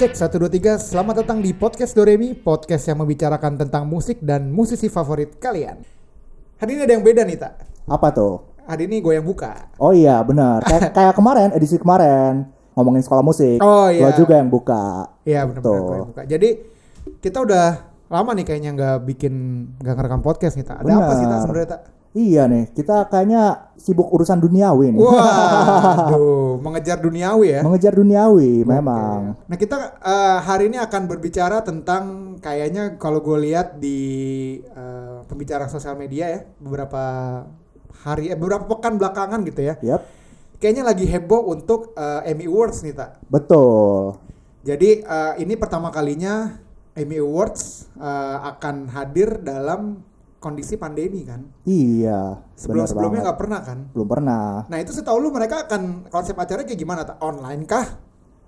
[0.00, 0.80] Cek 1 2 3.
[0.80, 5.76] Selamat datang di podcast Doremi, podcast yang membicarakan tentang musik dan musisi favorit kalian.
[6.56, 7.84] Hari ini ada yang beda nih, Tak.
[7.84, 8.48] Apa tuh?
[8.64, 9.68] Hari ini gue yang buka.
[9.76, 10.64] Oh iya benar.
[10.64, 13.60] Kayak kayak kemarin edisi kemarin ngomongin sekolah musik.
[13.60, 14.08] Oh, iya.
[14.08, 15.04] Lo juga yang buka.
[15.28, 15.68] Iya, Tuh.
[15.68, 16.22] gue yang buka.
[16.24, 16.48] Jadi,
[17.20, 17.66] kita udah
[18.08, 19.34] lama nih kayaknya nggak bikin
[19.84, 20.80] nggak ngerekam podcast nih, Tak.
[20.80, 21.40] Ada apa sih, Tak, Benar.
[21.44, 21.80] sebenarnya, Tak?
[22.10, 24.98] Iya nih, kita kayaknya sibuk urusan duniawi nih.
[24.98, 27.60] Waduh, mengejar duniawi ya.
[27.62, 29.38] Mengejar duniawi memang.
[29.46, 33.98] Nah kita eh, hari ini akan berbicara tentang kayaknya kalau gue lihat di
[34.58, 37.02] eh, pembicaraan sosial media ya beberapa
[38.02, 39.78] hari eh, beberapa pekan belakangan gitu ya.
[39.78, 40.02] Yap,
[40.58, 43.22] Kayaknya lagi heboh untuk eh, Emmy Awards nih tak.
[43.30, 44.18] betul.
[44.66, 46.58] Jadi eh, ini pertama kalinya
[46.98, 50.02] Emmy Awards eh, akan hadir dalam
[50.40, 51.44] kondisi pandemi kan.
[51.62, 53.78] Iya, Sebelum sebelumnya nggak pernah kan.
[53.92, 54.64] Belum pernah.
[54.66, 57.20] Nah itu setahu lu mereka akan konsep acaranya kayak gimana tak?
[57.20, 57.86] Online kah?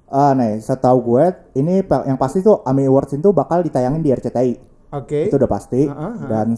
[0.09, 4.53] Ah, nih, setahu gue ini yang pasti tuh AMI Awards itu bakal ditayangin di RCTI.
[4.93, 5.25] Oke.
[5.25, 5.89] Itu udah pasti.
[5.89, 6.29] Ah, ah, ah.
[6.29, 6.53] Dan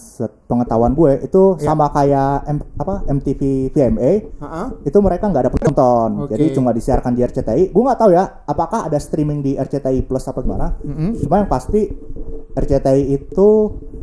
[0.44, 1.70] pengetahuan gue itu Ya.
[1.70, 3.40] sama kayak M- apa MTV
[3.70, 4.12] VMA.
[4.38, 4.62] Ha-ha.
[4.82, 6.34] itu mereka nggak ada penonton Oke.
[6.34, 10.26] jadi cuma disiarkan di RCTI gue nggak tahu ya apakah ada streaming di RCTI Plus
[10.26, 11.14] apa gimana Mm-mm.
[11.16, 11.94] cuma yang pasti
[12.52, 13.48] RCTI itu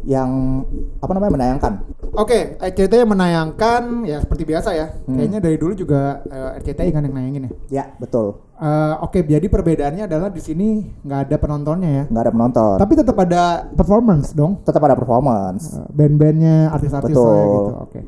[0.04, 0.64] yang
[0.98, 1.74] apa namanya menayangkan
[2.12, 4.92] Oke, RCTI menayangkan ya seperti biasa ya.
[5.08, 5.16] Hmm.
[5.16, 7.52] Kayaknya dari dulu juga eh, RCTI kan yang nayangin ya.
[7.72, 12.04] ya betul Eh, Oke, jadi perbedaannya adalah di sini nggak ada penontonnya ya.
[12.06, 14.62] nggak ada penonton Tapi tetap ada performance dong.
[14.62, 17.74] tetap ada performance Eh, Band-bandnya, artis-artisnya gitu.
[17.80, 18.00] Oke.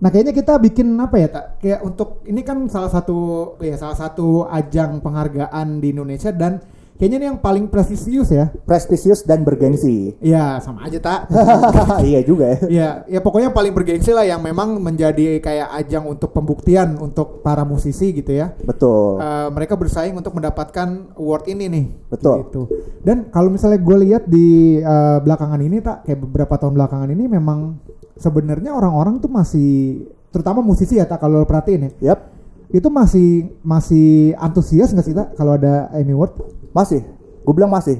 [0.00, 1.44] Nah kayaknya kita bikin apa ya tak?
[1.60, 3.18] Kayak untuk ini kan salah satu
[3.60, 6.58] ya salah satu ajang penghargaan di Indonesia dan
[7.00, 8.52] kayaknya ini yang paling prestisius ya.
[8.68, 11.32] prestisius dan bergengsi Ya sama aja tak.
[12.04, 16.36] iya juga ya Ya, ya pokoknya paling bergengsi lah yang memang menjadi kayak ajang untuk
[16.36, 18.52] pembuktian untuk para musisi gitu ya.
[18.60, 21.84] betul Eh, mereka bersaing untuk mendapatkan award ini nih.
[22.12, 22.44] Betul.
[22.44, 22.62] Gitu.
[23.00, 27.24] Dan kalau misalnya gue lihat di eh, belakangan ini tak kayak beberapa tahun belakangan ini
[27.24, 27.80] memang
[28.14, 32.20] sebenarnya orang-orang tuh masih terutama musisi ya tak kalau lo perhatiin ya yap
[32.70, 36.59] itu masih masih antusias nggak sih tak kalau ada Emmy Award?
[36.70, 37.02] Masih
[37.40, 37.98] gue bilang masih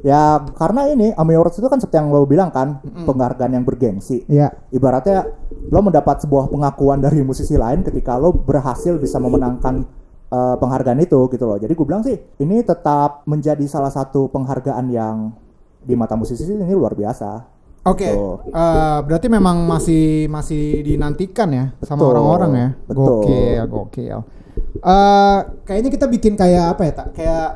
[0.00, 4.22] ya karena ini AMI Awards itu kan seperti yang lo bilang kan penghargaan yang bergengsi
[4.26, 4.54] Ya.
[4.70, 5.26] ibaratnya
[5.66, 9.82] lo mendapat sebuah pengakuan dari musisi lain ketika lo berhasil bisa memenangkan
[10.28, 11.58] eh, penghargaan itu gitu loh.
[11.58, 15.34] Jadi gue bilang sih ini tetap menjadi salah satu penghargaan yang
[15.80, 17.58] di mata musisi ini luar biasa.
[17.82, 18.52] Oke, Betul.
[18.52, 22.68] eh, berarti memang masih masih dinantikan ya sama Betul, orang-orang ya.
[22.86, 23.04] betul.
[23.24, 24.18] Gokil, gokil.
[24.78, 27.08] Eh, kayaknya kita bikin kayak apa ya, tak?
[27.12, 27.48] Kayak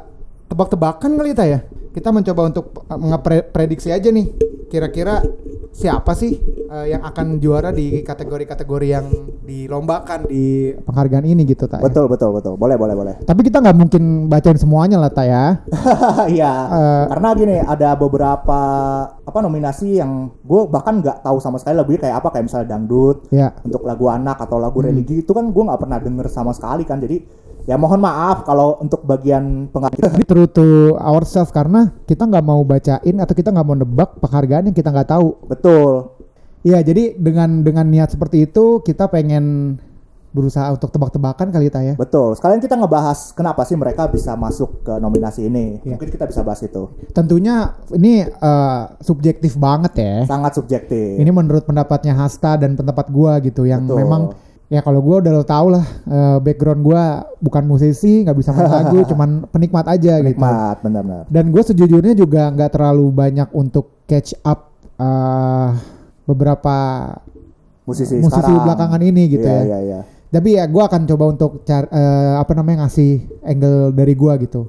[0.46, 1.60] tebak-tebakan kali ta ya.
[1.90, 4.26] Kita mencoba untuk eh, ngeprediksi aja nih.
[4.66, 5.22] Kira-kira
[5.70, 6.34] siapa sih
[6.66, 9.06] eh, yang akan juara di kategori-kategori yang
[9.44, 11.78] dilombakan di penghargaan ini gitu, tak?
[11.78, 11.86] ya?
[11.86, 12.54] Betul betul betul.
[12.54, 13.14] Boleh boleh boleh.
[13.22, 15.44] Tapi kita nggak mungkin bacain semuanya lah, tak ya.
[16.34, 16.52] Iya.
[16.66, 17.04] Eh.
[17.14, 18.58] karena gini ada beberapa
[19.14, 23.16] apa nominasi yang gue bahkan nggak tahu sama sekali lagunya kayak apa kayak misalnya dangdut
[23.30, 23.54] Ya.
[23.62, 24.90] untuk lagu anak atau lagu Hmm.
[24.90, 27.22] religi itu kan gue nggak pernah denger sama sekali kan jadi
[27.64, 32.60] ya mohon maaf kalau untuk bagian penghargaan Ini true to ourselves karena kita nggak mau
[32.64, 35.36] bacain atau kita nggak mau nebak penghargaan yang kita nggak tahu.
[35.48, 36.14] betul
[36.64, 39.76] Iya, jadi dengan dengan niat seperti itu kita pengen
[40.34, 41.94] berusaha untuk tebak-tebakan kali ya.
[41.94, 42.34] Betul.
[42.34, 45.78] Sekalian kita ngebahas kenapa sih mereka bisa masuk ke nominasi ini.
[45.84, 45.94] Iya.
[45.94, 46.90] Mungkin kita bisa bahas itu.
[47.14, 50.14] Tentunya ini eh, subjektif banget ya.
[50.26, 51.20] Sangat subjektif.
[51.20, 54.00] Ini menurut pendapatnya Hasta dan pendapat gua gitu yang Betul.
[54.02, 54.22] memang
[54.66, 57.02] ya kalau gua udah lo tau lah eh, background gua
[57.38, 60.28] bukan musisi nggak bisa main lagu cuman penikmat aja gitu.
[60.32, 61.24] nikmat, benar-benar.
[61.28, 65.68] Dan gue sejujurnya juga nggak terlalu banyak untuk catch up eh,
[66.24, 66.76] beberapa
[67.84, 68.64] Musisi, musisi sekarang.
[68.64, 69.64] belakangan ini gitu Iya, ya.
[69.64, 70.00] Iya, iya.
[70.32, 73.12] Tapi ya gue akan coba untuk cari eh, apa namanya ngasih
[73.44, 74.66] angle dari gua gitu.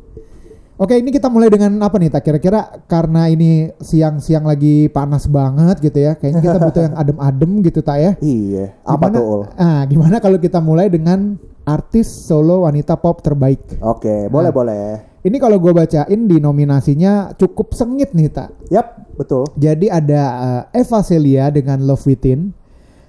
[0.75, 5.79] Oke ini kita mulai dengan apa nih tak kira-kira karena ini siang-siang lagi panas banget
[5.79, 6.19] gitu ya.
[6.19, 8.11] Kayaknya kita butuh yang adem-adem gitu tak ya.
[8.19, 8.75] Iya.
[8.83, 9.39] Apa Gimana- tuh?
[9.55, 13.79] Ah gimana kalau kita mulai dengan artis solo wanita pop terbaik.
[13.79, 14.55] Oke, boleh Nah.
[14.55, 14.87] boleh.
[15.25, 18.51] Ini kalau gue bacain di nominasinya cukup sengit nih tak.
[18.67, 19.47] Yap, betul.
[19.55, 20.21] Jadi ada
[20.69, 22.51] eh, Eva Celia dengan Love Within,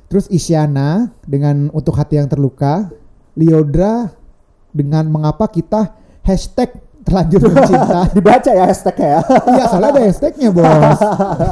[0.06, 2.94] terus Isyana dengan Untuk Hati Yang Terluka,
[3.34, 4.14] Liodra
[4.70, 5.92] dengan Mengapa Kita
[6.24, 8.00] hashtag Terlanjur Mencinta.
[8.16, 9.20] Dibaca ya hashtagnya ya.
[9.54, 11.00] Iya soalnya ada hashtagnya bos.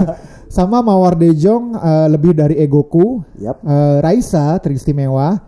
[0.54, 3.62] Sama Mawar Dejong eh, lebih dari egoku, Yap.
[3.62, 5.38] Eh, Raisa teristimewa,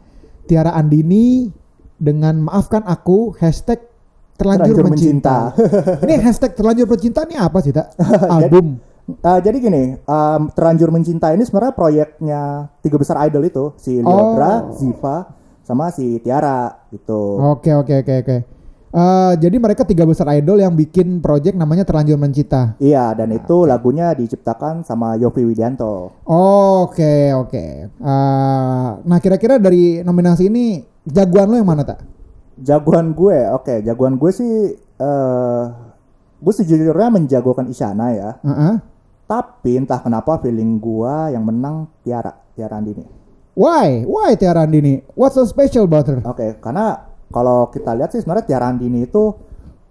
[0.47, 1.51] Tiara Andini
[1.99, 3.83] dengan Maafkan Aku hashtag
[4.37, 5.37] Terlanjur, Terlanjur Mencinta.
[6.05, 7.91] ini hashtag Terlanjur Mencinta ini apa sih tak?
[8.27, 8.79] Album.
[9.07, 12.43] Eh, jadi gini, em, terlanjur mencinta ini sebenarnya proyeknya
[12.83, 14.75] tiga besar idol itu, si Liodra, Oh.
[14.75, 15.31] Ziva,
[15.63, 17.39] sama si Tiara gitu.
[17.55, 18.37] Oke oke oke oke.
[18.97, 22.81] Eh, jadi mereka tiga besar idol yang bikin project namanya Terlanjur Mencita.
[22.81, 26.17] Iya, dan itu lagunya diciptakan sama Yovie Widianto.
[26.25, 27.93] Oke oke.
[27.93, 32.01] Eh, nah kira-kira dari nominasi ini jagoan lo yang mana tak?
[32.57, 35.65] Jagoan gue, oke, jagoan gue sih eh
[36.41, 38.31] gue sejujurnya menjagokan Isyana ya.
[38.41, 38.97] Heeh.
[39.27, 43.03] Tapi entah kenapa feeling gua yang menang Tiara, Tiara Andini.
[43.59, 44.07] Why?
[44.07, 45.03] Why Tiara Andini?
[45.19, 46.23] What's so special about her?
[46.23, 49.35] Oke, karena kalau kita lihat sih sebenarnya Tiara Andini itu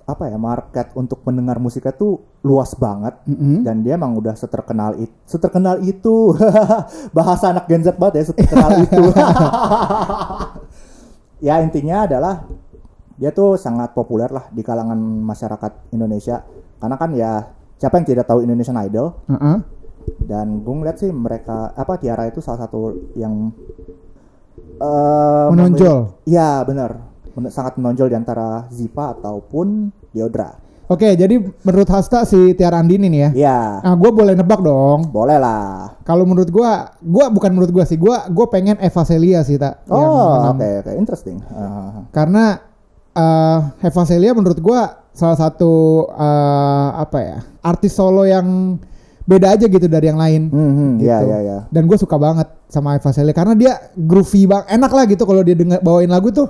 [0.06, 3.66] apa ya market untuk pendengar musiknya tuh luas banget Mm-mm.
[3.66, 6.38] dan dia emang udah seterkenal itu seterkenal itu
[7.18, 9.02] bahasa anak Gen Z banget ya seterkenal itu
[11.50, 12.46] ya intinya adalah
[13.18, 16.46] dia tuh sangat populer lah di kalangan masyarakat Indonesia
[16.78, 17.32] karena kan ya
[17.82, 19.58] siapa yang tidak tahu Indonesian Idol Heeh.
[20.30, 23.50] dan gue ngeliat sih mereka apa Tiara itu salah satu yang
[24.78, 26.30] eh, Menonjol.
[26.30, 27.15] Iya benar
[27.46, 33.18] sangat menonjol di antara Ziva ataupun Diodra Oke, jadi menurut Hasta si Tiara Andini nih
[33.20, 33.30] ya.
[33.34, 35.10] Iya Nah, gue boleh nebak dong.
[35.10, 39.42] boleh lah Kalau menurut gua, gua bukan menurut gua sih, gua gua pengen Eva Celia
[39.42, 39.82] sih tak.
[39.88, 42.62] oh oke oke interesting Ah, Karena
[43.12, 45.74] eh Eva Celia menurut gua salah satu
[46.06, 48.78] eh, apa ya artis solo yang
[49.26, 50.54] beda aja gitu dari yang lain.
[50.54, 51.10] hmm, hmm, gitu.
[51.10, 54.92] iya iya iya Dan gue suka banget sama Eva Celia karena dia groovy bang, enak
[54.92, 56.46] lah gitu kalau dia denger bawain lagu tuh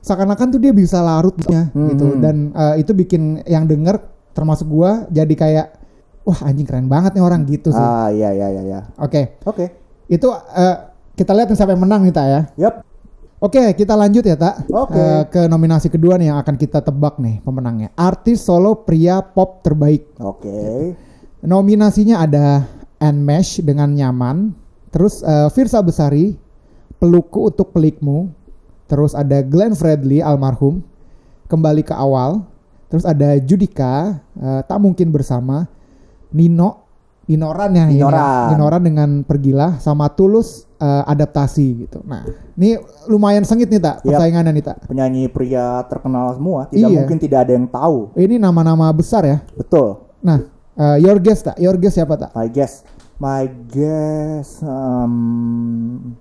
[0.00, 2.06] seakan-akan tuh dia bisa larutnya Hmm, gitu.
[2.08, 2.20] hmm.
[2.20, 4.00] Dan eh, itu bikin yang denger
[4.30, 5.66] termasuk gua jadi kayak
[6.22, 7.78] wah anjing keren banget nih orang gitu sih.
[7.78, 9.66] ah iya iya iya iya Oke, oke
[10.06, 10.76] itu eh,
[11.14, 12.40] kita lihat siapa yang menang nih tak ya.
[12.58, 12.74] yep
[13.40, 14.68] Oke, kita lanjut ya, Tak.
[14.68, 15.00] Oke.
[15.00, 17.88] Eh, ke nominasi kedua nih yang akan kita tebak nih pemenangnya.
[17.96, 20.12] Artis solo pria pop terbaik.
[20.14, 20.92] oke
[21.40, 22.68] Nominasinya ada
[23.00, 24.52] Mesh dengan Nyaman,
[24.92, 26.36] terus eh, Firsa Besari,
[27.00, 28.28] Pelukku untuk Pelikmu,
[28.90, 30.82] terus ada Glenn Fredly almarhum,
[31.46, 32.42] Kembali ke Awal,
[32.90, 35.70] terus ada Judika, eh, Tak Mungkin Bersama,
[36.30, 36.86] Nino,
[37.26, 38.10] Ninoran ya, ini ya.
[38.10, 38.46] Ninoran.
[38.50, 42.02] Ninoran dengan Pergilah, sama Tulus eh, adaptasi gitu.
[42.02, 42.74] Nah, ini
[43.06, 44.76] lumayan sengit nih tak persaingannya nih tak.
[44.86, 46.98] penyanyi pria terkenal semua tidak Iya.
[47.02, 49.38] mungkin tidak ada yang tahu Ini nama-nama besar ya.
[49.54, 50.42] betul Nah,
[50.74, 51.54] eh, your guess tak?
[51.56, 52.30] Your guess siapa tak?
[52.32, 52.82] My guess,
[53.16, 56.14] my guess, um,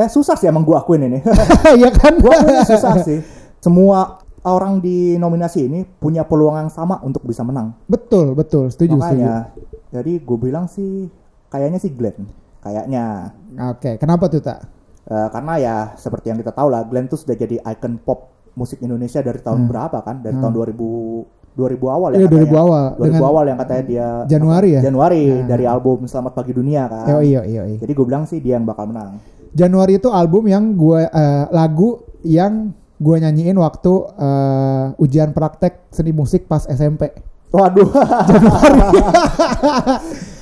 [0.00, 1.20] eh susah sih emang gua akuin ini.
[1.82, 2.16] ya kan?
[2.16, 3.20] gua akuin susah sih.
[3.60, 7.76] Semua orang di nominasi ini punya peluang yang sama untuk bisa menang.
[7.84, 9.20] Betul, betul, setuju, setuju.
[9.20, 9.52] Makanya,
[9.92, 11.12] jadi gue bilang sih,
[11.52, 12.24] kayaknya sih Glenn,
[12.64, 13.36] kayaknya.
[13.68, 14.64] Oke, kenapa tuh tak?
[15.04, 18.80] Eh, karena ya seperti yang kita tahu lah, Glenn tuh sudah jadi icon pop musik
[18.80, 20.24] Indonesia dari tahun berapa kan?
[20.24, 22.24] Dari tahun 2000 2000 awal ya Hmm.
[22.24, 22.62] Iya, 2000 katanya.
[22.62, 22.84] awal.
[22.94, 24.80] 2000 Dengan awal yang katanya dia Januari ya?
[24.86, 27.04] Januari dari album Selamat Pagi Dunia kan.
[27.20, 27.78] Iya, iya, iya.
[27.82, 29.18] Jadi gue bilang sih dia yang bakal menang.
[29.50, 36.10] Januari itu album yang gua eh, lagu yang gua nyanyiin waktu eh, ujian praktek seni
[36.10, 37.10] musik pas SMP.
[37.50, 37.90] Waduh.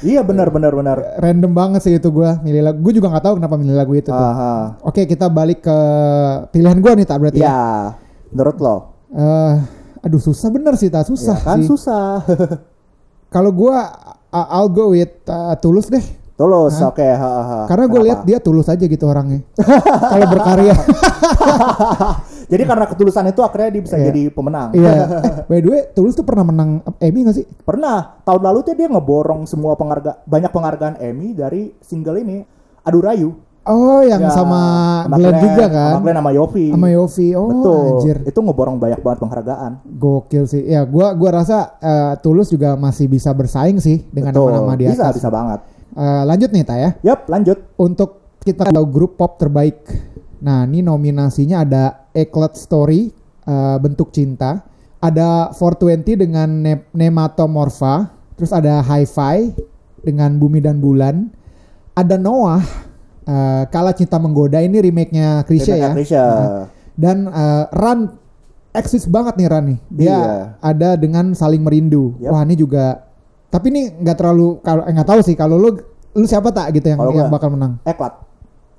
[0.05, 0.97] iya benar benar benar.
[1.17, 2.79] Random banget sih itu gua milih lagu.
[2.81, 4.19] Gua juga nggak tahu kenapa milih lagu itu tuh.
[4.19, 4.77] Aha.
[4.85, 5.79] Oke, kita balik ke
[6.53, 7.41] pilihan gua nih tak berarti.
[7.41, 7.49] ya?
[7.49, 7.63] Ya,
[8.29, 8.77] menurut lo?
[9.09, 9.55] Eh,
[9.99, 11.67] aduh susah bener sih tak susah Ya kan sih.
[11.67, 12.21] susah.
[13.35, 13.89] Kalau gua
[14.29, 16.05] I- I'll go with uh, Tulus deh.
[16.39, 17.03] Tulus, oke.
[17.03, 17.59] ha, ha.
[17.67, 19.43] Karena gue lihat dia tulus aja gitu orangnya.
[20.15, 20.71] Kalau berkarya.
[22.49, 24.07] Jadi karena ketulusan itu akhirnya dia bisa Iya.
[24.09, 24.73] jadi pemenang.
[24.73, 24.89] Iya.
[24.89, 25.05] Eh,
[25.51, 27.45] by the way, Tulus tuh pernah menang Emmy gak sih?
[27.45, 32.41] Pernah tahun lalu tuh dia ngeborong semua pengharga banyak penghargaan Emmy dari single ini
[32.81, 33.31] Adu Rayu.
[33.69, 34.63] Oh, yang Ya, sama
[35.13, 35.93] Glenn juga kan?
[35.93, 36.67] Sama Glenn sama Yofi.
[36.73, 37.29] Sama Yofi.
[37.37, 37.77] Oh, Betul.
[38.01, 38.17] anjir.
[38.25, 39.73] Itu ngeborong banyak banget penghargaan.
[39.85, 40.65] Gokil sih.
[40.65, 45.13] Ya, gua gua rasa eh, Tulus juga masih bisa bersaing sih dengan nama-nama di Bisa,
[45.13, 45.21] atas.
[45.21, 45.61] bisa banget.
[45.99, 46.91] Eh, lanjut nih, Ta ya.
[47.03, 47.59] Yap, lanjut.
[47.75, 49.83] Untuk kita tahu grup pop terbaik.
[50.39, 53.11] Nah, ini nominasinya ada Eclat Story,
[53.43, 54.63] eh, Bentuk Cinta.
[55.03, 58.15] Ada 420 dengan ne Nematomorpha.
[58.39, 59.51] Terus ada Hi-Fi
[60.07, 61.35] dengan Bumi dan Bulan.
[61.99, 62.63] Ada Noah,
[63.27, 64.63] eh, Kala Cinta Menggoda.
[64.63, 65.91] Ini remake-nya Krisya ya.
[65.99, 66.25] Krisya.
[66.95, 68.15] Dan eh, Ran
[68.71, 69.79] eksis banget nih Ran nih.
[69.91, 70.23] Dia Iya.
[70.63, 72.15] ada dengan Saling Merindu.
[72.23, 72.31] Yap.
[72.31, 73.08] Wah, ini juga
[73.49, 75.71] tapi ini nggak terlalu kalau eh, nggak tahu sih kalau lu
[76.13, 77.81] lu siapa tak gitu yang yang bakal menang.
[77.83, 78.15] Eklat.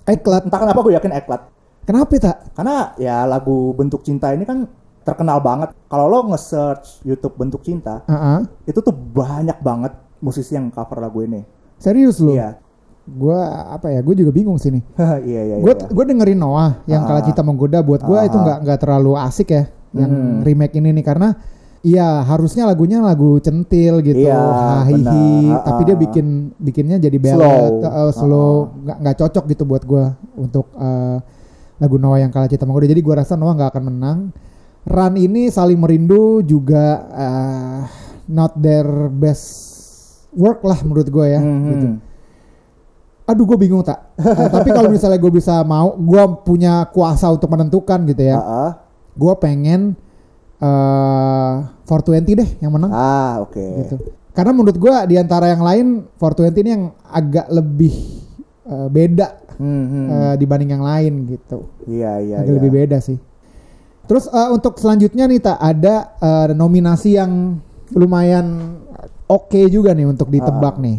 [0.06, 0.46] Eklat.
[0.46, 1.42] Entah kenapa gue yakin Eklat.
[1.86, 2.38] Kenapa tak?
[2.54, 4.70] Karena ya lagu Bentuk Cinta ini kan
[5.02, 5.74] terkenal banget.
[5.90, 8.46] Kalau lo nge-search YouTube Bentuk Cinta, Heeh.
[8.70, 11.42] itu tuh banyak banget musisi yang cover lagu ini.
[11.82, 12.38] Serius lu?
[12.38, 12.62] Iya.
[13.10, 13.42] Gua
[13.74, 14.06] apa ya?
[14.06, 14.84] Gue juga bingung sih nih.
[15.30, 15.88] iya iya Gue iya.
[15.90, 17.26] gue dengerin Noah yang Kala Ah.
[17.26, 18.44] Cinta Menggoda buat gue itu Ah.
[18.46, 19.64] nggak nggak terlalu asik ya
[19.98, 20.46] yang Hmm.
[20.46, 21.34] remake ini nih karena
[21.80, 25.64] Iya harusnya lagunya lagu centil gitu, Iya, hahihi, benar.
[25.64, 26.26] tapi dia bikin
[26.60, 27.88] bikinnya jadi ballad, Slow.
[27.88, 31.24] uh, slow, nggak nggak cocok gitu buat gua untuk uh,
[31.80, 32.84] lagu Noah yang kalah Cita Menggoda.
[32.84, 34.20] Jadi gua rasa Noah nggak akan menang.
[34.90, 37.80] Run ini saling merindu juga eh,
[38.28, 39.48] not their best
[40.36, 41.40] work lah menurut gue ya.
[41.42, 41.88] Hmm, gitu.
[41.94, 41.98] hmm.
[43.30, 44.18] Aduh gue bingung tak.
[44.18, 48.38] Eh, tapi kalau misalnya gue bisa mau, gue punya kuasa untuk menentukan gitu ya.
[48.42, 48.72] Ah, ah.
[49.14, 49.94] Gue pengen
[50.60, 53.58] eh 420 deh yang menang Ah, oke.
[53.58, 53.96] gitu.
[54.30, 55.86] Karena menurut gue di antara yang lain
[56.16, 57.94] 420 ini yang agak lebih
[58.66, 60.08] eh, beda Hmm, hmm.
[60.08, 61.68] eh, dibanding yang lain gitu.
[61.84, 62.56] Iya, iya, agak iya.
[62.56, 63.20] lebih beda sih.
[64.06, 67.60] Terus eh, untuk selanjutnya nih tak ada eh, nominasi yang
[67.92, 68.80] lumayan
[69.26, 70.82] oke juga nih untuk ditebak Ah.
[70.82, 70.98] nih.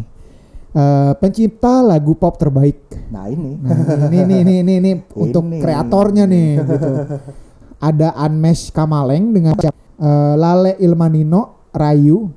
[0.71, 2.79] Eh, pencipta lagu pop terbaik.
[3.09, 3.57] Nah, ini.
[3.57, 3.75] Nah,
[4.07, 6.91] ini ini ini ini, ini untuk kreatornya nih gitu.
[7.81, 12.29] Ada Anmesh Kamaleng dengan eh, Lale Ilmanino, Rayu,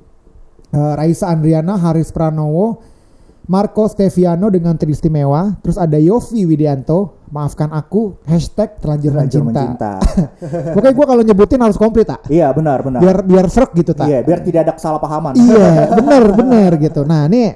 [0.73, 2.81] eh, Raisa Andriana, Haris Pranowo,
[3.45, 9.45] Marco Steviano dengan Tristimewa, terus ada Yofi Widianto, maafkan aku, hashtag terlanjur mencinta.
[9.45, 9.93] mencinta.
[10.73, 12.25] Pokoknya gue kalau nyebutin harus komplit tak?
[12.25, 13.05] iya, benar, benar.
[13.05, 14.09] Biar biar serak gitu tak?
[14.09, 15.37] Iya, biar tidak ada kesalahpahaman.
[15.37, 15.69] Iya,
[16.01, 17.05] bener bener gitu.
[17.05, 17.53] Nah ini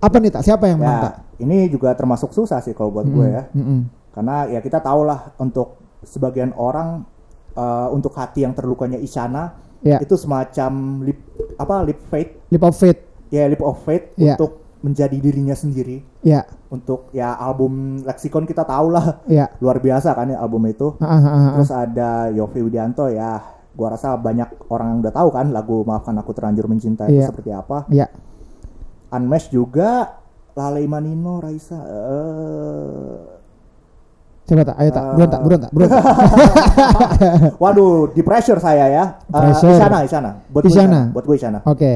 [0.00, 0.42] apa nih tak?
[0.48, 1.14] Siapa yang menang Ya, tak?
[1.44, 3.42] ini juga termasuk susah sih kalau buat gue ya.
[3.52, 3.84] Mm-mm.
[4.16, 7.06] Karena ya kita tahu lah untuk sebagian orang
[7.52, 9.98] eh, untuk hati yang terlukanya Isyana Ya.
[9.98, 11.18] itu semacam lip
[11.56, 13.02] apa lip faith Leap of Faith.
[13.28, 14.34] ya lip of faith Ya.
[14.34, 19.50] untuk menjadi dirinya sendiri Ya, untuk ya album Lexicon kita tahu lah ya.
[19.58, 21.50] luar biasa kan ya album itu ah, ah, ah.
[21.54, 23.42] terus ada Yofi Widianto ya
[23.74, 27.26] gua rasa banyak orang yang udah tahu kan lagu maafkan aku terlanjur mencinta itu Iya.
[27.26, 28.06] seperti apa Ya.
[29.10, 30.14] Unmesh juga
[30.54, 33.18] Lale Manino Raisa eh,
[34.52, 36.04] Coba tak, ayo tak, buruan tak, buruan tak, buruan tak.
[37.56, 39.04] Waduh, di pressure saya ya.
[39.24, 39.72] Eh, Pressure.
[39.72, 40.30] Isyana, Isyana.
[40.52, 40.84] Buat gue Isyana.
[40.84, 41.00] Isyana.
[41.16, 41.58] Buat gue Isyana.
[41.64, 41.92] Oke.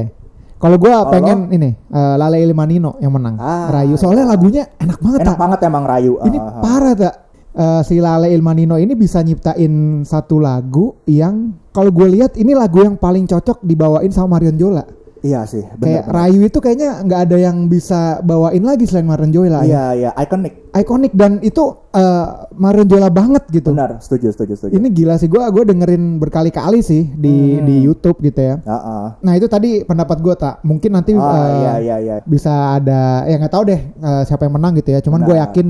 [0.57, 3.37] Kalau gua Kalau- pengen ini eh, Lale Ilmanino yang menang.
[3.37, 3.69] Ah.
[3.69, 3.93] Rayu.
[3.93, 5.37] Soalnya lagunya enak banget Enak tak.
[5.37, 6.17] banget emang Rayu.
[6.25, 6.57] Ini ah.
[6.57, 7.15] parah tak.
[7.53, 12.81] Eh, si Lale Ilmanino ini bisa nyiptain satu lagu yang kalau gue lihat ini lagu
[12.81, 14.81] yang paling cocok dibawain sama Marion Jola.
[15.19, 16.13] Iya sih, Kayak benar.
[16.13, 19.59] Rayu itu kayaknya nggak ada yang bisa bawain lagi selain Marion Jola.
[19.59, 19.65] ya.
[19.65, 20.69] Iya, iya, iconic.
[20.71, 23.73] Ikonik dan itu eh, Marion Jola banget gitu.
[23.73, 24.73] Benar, setuju, setuju, setuju.
[24.73, 27.65] Ini gila sih gua gua dengerin berkali-kali sih di Hmm.
[27.65, 28.55] di YouTube gitu ya.
[28.61, 29.05] Ah, ah.
[29.19, 32.15] Nah itu tadi pendapat gue tak mungkin nanti Ah, eh, iya, iya, iya.
[32.21, 34.99] bisa ada ya nggak tahu deh eh, siapa yang menang gitu ya.
[34.99, 35.67] Cuman gue yakin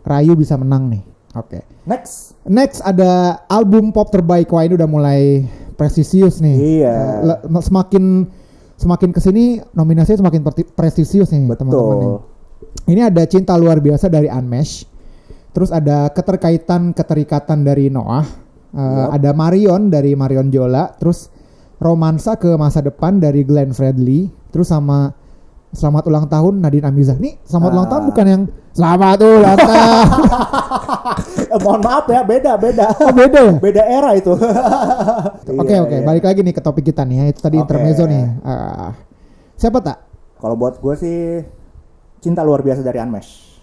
[0.00, 1.02] Rayu bisa menang nih.
[1.32, 1.62] Oke.
[1.84, 2.38] Next.
[2.42, 3.10] Next ada
[3.46, 4.46] album pop terbaik.
[4.48, 6.56] Wah ini udah mulai prestisius nih.
[6.80, 6.94] Iya.
[6.94, 8.04] Eh, le- semakin
[8.80, 10.40] semakin ke sini nominasinya semakin
[10.72, 12.24] prestisius nih teman-teman.
[12.88, 14.88] Ini ada cinta luar biasa dari Unmesh.
[15.52, 18.24] Terus ada keterkaitan keterikatan dari Noah.
[18.70, 19.14] Eh, Yup.
[19.20, 20.88] Ada Marion dari Marion Jola.
[20.96, 21.28] Terus
[21.76, 24.30] romansa ke masa depan dari Glenn Fredly.
[24.48, 25.12] Terus sama
[25.70, 27.18] selamat ulang tahun Nadine Amizah.
[27.20, 27.90] Nih selamat ulang Ah.
[27.90, 30.06] tahun bukan yang selamat ulang tahun.
[31.50, 32.86] Eh, mohon maaf ya, beda, beda.
[32.96, 33.52] oh beda ya?
[33.58, 34.30] beda era itu.
[35.60, 36.06] Oke Iya, oke iya.
[36.06, 37.24] balik lagi nih ke topik kita nih ya.
[37.28, 37.66] Itu tadi Oke.
[37.66, 38.24] intermezzo nih.
[38.40, 38.94] Ah,
[39.54, 39.98] siapa tak?
[40.38, 41.18] Kalau buat gue sih
[42.18, 43.60] cinta luar biasa dari Unmesh.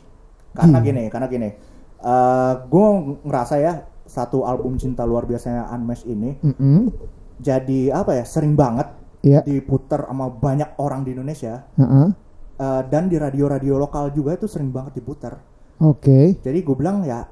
[0.52, 0.86] Karena Hmm.
[0.86, 1.50] gini, karena gini.
[1.98, 2.88] eh gue
[3.24, 6.94] ngerasa ya satu album cinta luar biasanya Unmesh ini Mm-mm.
[7.38, 8.86] jadi apa ya sering banget
[9.20, 9.42] Iya.
[9.42, 12.08] diputer sama banyak orang di Indonesia Heeh.
[12.56, 15.42] eh, dan di radio-radio lokal juga itu sering banget diputer.
[15.78, 16.38] Oke.
[16.38, 17.26] Jadi gue bilang ya,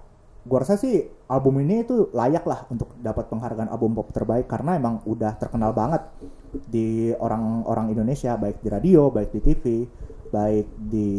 [0.46, 4.78] gue rasa sih album ini itu layak lah untuk dapat penghargaan album pop terbaik karena
[4.78, 6.06] emang udah terkenal banget
[6.70, 9.64] di orang-orang Indonesia baik di radio, baik di TV,
[10.30, 11.10] baik di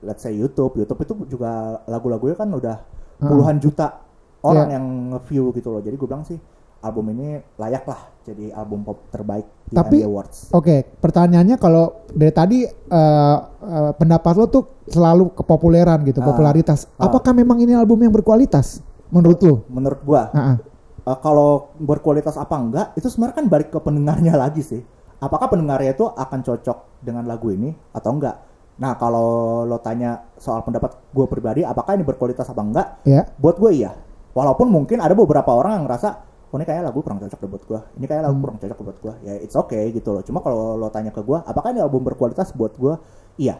[0.00, 0.74] let's say YouTube.
[0.74, 2.76] YouTube itu juga lagu-lagunya kan udah
[3.14, 3.30] Ah.
[3.30, 4.00] puluhan juta
[4.42, 4.74] orang Iya.
[4.80, 5.78] yang nge-view gitu loh.
[5.78, 6.40] Jadi gue bilang sih
[6.84, 10.48] album ini layak lah jadi album pop terbaik di Tapi- Emmy Awards.
[10.50, 16.26] Oke, pertanyaannya kalau dari tadi eh, eh, pendapat lo tuh selalu kepopuleran gitu, Ah.
[16.26, 16.88] popularitas.
[16.94, 17.08] Ah.
[17.08, 19.54] Apakah memang ini album yang berkualitas menurut lo?
[19.66, 20.56] Menurut gua Ah, ah.
[21.04, 24.80] Eh, kalau berkualitas apa enggak itu sebenarnya kan balik ke pendengarnya lagi sih
[25.16, 28.40] apakah pendengarnya itu akan cocok dengan lagu ini atau enggak
[28.74, 29.28] nah kalau
[29.62, 33.28] lo tanya soal pendapat gue pribadi apakah ini berkualitas apa enggak Ya.
[33.36, 33.92] buat gue iya
[34.32, 36.08] walaupun mungkin ada beberapa orang yang ngerasa
[36.54, 38.98] oh ini kayak lagu kurang cocok deh buat gue ini kayak lagu kurang cocok buat
[39.02, 40.22] gue ya it's okay gitu loh.
[40.22, 42.94] Cuma kalau lo tanya ke gue apakah ini album berkualitas buat gue
[43.42, 43.58] iya.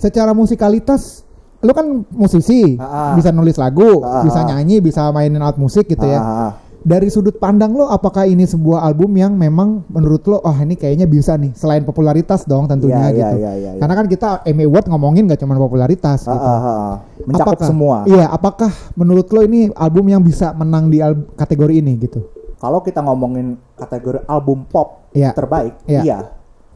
[0.00, 1.28] Secara musikalitas,
[1.60, 1.84] lo kan
[2.16, 3.14] musisi, Ah, ah.
[3.20, 4.24] bisa nulis lagu, Ah, ah.
[4.24, 6.56] bisa nyanyi, bisa mainin alat musik gitu ya.
[6.80, 11.04] Dari sudut pandang lo, apakah ini sebuah album yang memang menurut lo, oh ini kayaknya
[11.04, 13.36] bisa nih, selain popularitas dong tentunya Iya, iya, gitu.
[13.36, 13.80] iya, iya, iya.
[13.80, 16.40] Karena kan kita Emmy Award ngomongin gak cuma popularitas ah, gitu.
[16.40, 16.94] ah, ah, ah.
[17.20, 21.04] mencakup Apakah- semua Iya, apakah menurut lo ini album yang bisa menang di
[21.36, 22.20] kategori ini gitu?
[22.56, 25.32] kalau kita ngomongin kategori album pop Iya.
[25.32, 26.00] terbaik, Iya.
[26.00, 26.18] iya.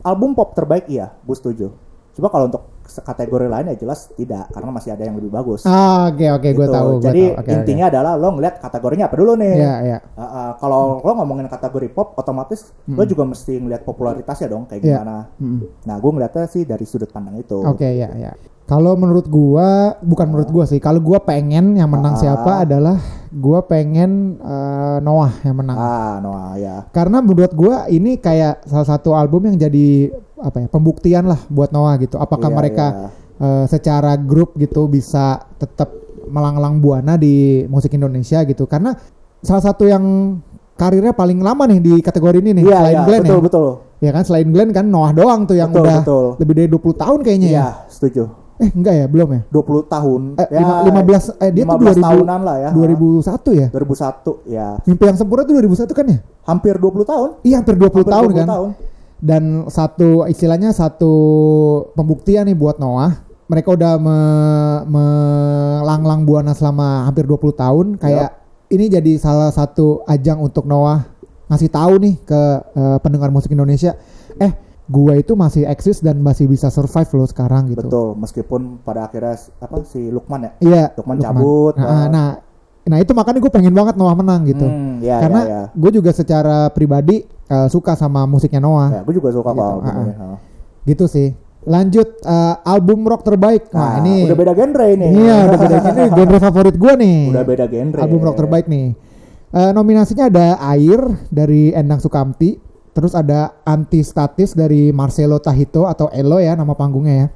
[0.01, 1.73] Album pop terbaik iya, gue setuju.
[2.13, 5.65] Coba kalau untuk kategori lain ya jelas tidak karena masih ada yang lebih bagus.
[5.65, 6.71] Ah, oke oke gue Gitu.
[6.71, 6.89] tahu.
[6.95, 7.41] gua Jadi tahu.
[7.41, 9.51] Oke, intinya adalah lo ngeliat kategorinya apa dulu nih.
[9.51, 9.61] oke.
[9.61, 9.99] Iya iya.
[10.15, 14.81] Uh, uh, kalau lo ngomongin kategori pop, otomatis lo juga mesti ngeliat popularitasnya dong kayak
[14.81, 15.01] Iya.
[15.01, 15.17] gimana.
[15.37, 15.59] Mm.
[15.83, 17.59] Nah, gue ngeliatnya sih dari sudut pandang itu.
[17.59, 18.33] Oke ya ya.
[18.65, 20.81] Kalau menurut gua bukan menurut gua sih.
[20.81, 22.21] Kalau gua pengen yang menang Ah.
[22.21, 22.97] siapa adalah
[23.31, 25.77] gua pengen eh, Noah yang menang.
[25.77, 26.77] Ah, Noah ya.
[26.89, 30.09] Karena menurut gua ini kayak salah satu album yang jadi
[30.41, 32.17] apa ya pembuktian lah buat Noah gitu.
[32.17, 33.09] Apakah Iya, mereka iya.
[33.39, 35.93] eh, secara grup gitu bisa tetap
[36.25, 38.65] melanglang buana di musik Indonesia gitu.
[38.65, 38.97] Karena
[39.39, 40.01] salah satu yang
[40.75, 43.45] karirnya paling lama nih di kategori ini nih Iya, selain iya, Glenn betul ya.
[43.45, 43.69] betul.
[44.01, 46.27] Ya kan selain Glenn kan Noah doang tuh yang Betul, udah betul.
[46.41, 47.55] lebih dari 20 tahun kayaknya ya.
[47.55, 48.25] Iya, setuju.
[48.65, 49.41] Eh enggak ya, belum ya?
[49.53, 50.23] 20 tahun.
[50.35, 52.71] Eh, lima- 15 eh dia tuh 15 2000 tahunan lah ya.
[52.73, 53.67] 2001 ya?
[53.69, 54.67] 2001 ya.
[54.83, 56.19] Mimpi yang sempurna tuh 2001 kan ya?
[56.43, 57.29] Hampir 20 tahun.
[57.43, 58.49] Iya hampir 20 Hampir tahun 20 kan.
[58.49, 58.71] tahun.
[59.21, 61.13] Dan satu istilahnya satu
[61.93, 63.21] pembuktian nih buat Noah.
[63.45, 68.31] Mereka udah me- melanglang buana selama hampir 20 tahun kayak
[68.71, 71.05] ini jadi salah satu ajang untuk Noah
[71.47, 72.41] ngasih tahu nih ke
[72.73, 73.93] eh, pendengar musik Indonesia
[74.35, 74.53] eh
[74.85, 77.89] gua itu masih eksis dan masih bisa survive loh sekarang gitu.
[77.89, 80.51] Betul, meskipun pada akhirnya apa si Lukman ya?
[80.61, 80.85] Iya.
[81.01, 82.27] Lukman cabut, Nah, uh, nah,
[82.85, 84.69] nah itu makanya gue pengen banget Noah menang gitu.
[84.69, 85.63] Hmm, ya, Karena ya, ya.
[85.73, 88.91] gue juga secara pribadi eh, suka sama musiknya Noah.
[88.93, 90.37] Ya, gue juga suka Gitu, kok ah,
[90.85, 91.29] Gitu sih.
[91.65, 93.73] Lanjut eh, album rock terbaik.
[93.73, 95.07] Nah, Nah, ini udah beda genre ini.
[95.17, 97.19] Iya, udah beda ini genre favorit gue nih.
[97.33, 98.01] Udah beda genre.
[98.05, 98.93] Album rock terbaik nih.
[99.55, 102.59] Eh, nominasinya ada Air dari Endang Sukamti,
[102.95, 107.29] terus ada Antistatis dari Marcelo Tahito atau Elo ya nama panggungnya ya.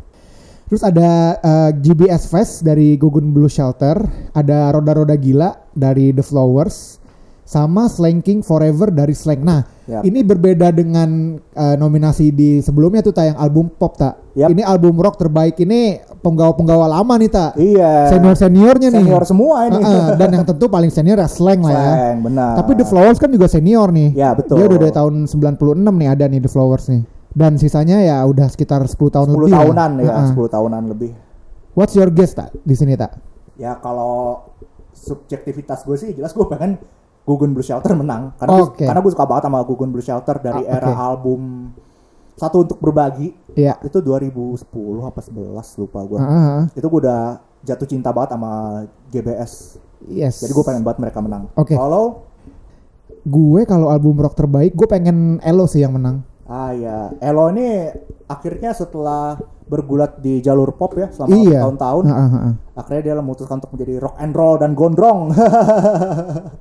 [0.69, 3.99] Terus ada eh, GBS Fest dari Gugun Blue Shelter,
[4.37, 7.01] ada Roda Roda Gila dari The Flowers,
[7.49, 9.41] sama Slanking Forever dari Slang.
[9.41, 10.05] Nah, Yap.
[10.05, 14.21] ini berbeda dengan eh, nominasi di sebelumnya tuh tayang album pop tak.
[14.37, 14.53] Yap.
[14.53, 17.57] Ini album rock terbaik ini penggawa-penggawa lama nih tak.
[17.57, 18.13] Iya.
[18.13, 19.01] Senior-seniornya nih.
[19.01, 19.81] Senior semua ini.
[19.81, 21.89] Heeh, dan yang tentu paling senior ya Slang lah ya.
[21.89, 22.53] Slang, benar.
[22.61, 24.13] Tapi The Flowers kan juga senior nih.
[24.13, 24.61] Ya, betul.
[24.61, 27.03] Dia udah dari tahun 96 nih ada nih The Flowers nih.
[27.33, 29.53] Dan sisanya ya udah sekitar 10 tahun 10 lebih.
[29.57, 29.61] lah.
[29.65, 30.29] tahunan ya, Heeh.
[30.37, 31.11] 10 tahunan lebih.
[31.73, 33.17] What's your guess tak di sini tak?
[33.57, 34.45] Ya kalau
[34.93, 36.77] subjektivitas gue sih jelas gue pengen
[37.29, 38.85] Gugun Blue Shelter menang karena gue- Oke.
[38.85, 40.97] karena gue suka banget sama Gugun Blue Shelter dari Ah, era oke.
[40.99, 41.41] album
[42.33, 43.77] satu untuk berbagi Iya.
[43.83, 44.65] itu 2010
[45.03, 45.37] apa 11
[45.77, 46.61] lupa gue Heeh.
[46.73, 47.23] itu gue udah
[47.61, 48.53] jatuh cinta banget sama
[49.07, 50.41] GBS Yes.
[50.41, 51.75] jadi gue pengen banget mereka menang Oke.
[51.75, 52.25] kalau
[53.21, 56.25] Gue kalau album rock terbaik gue pengen Elo sih yang menang.
[56.47, 57.93] ah ya Elo ini
[58.25, 59.37] akhirnya setelah
[59.69, 61.61] bergulat di jalur pop ya selama iya.
[61.63, 62.53] tahun-tahun Heeh, heeh.
[62.75, 65.21] akhirnya dia memutuskan untuk menjadi rock and roll dan gondrong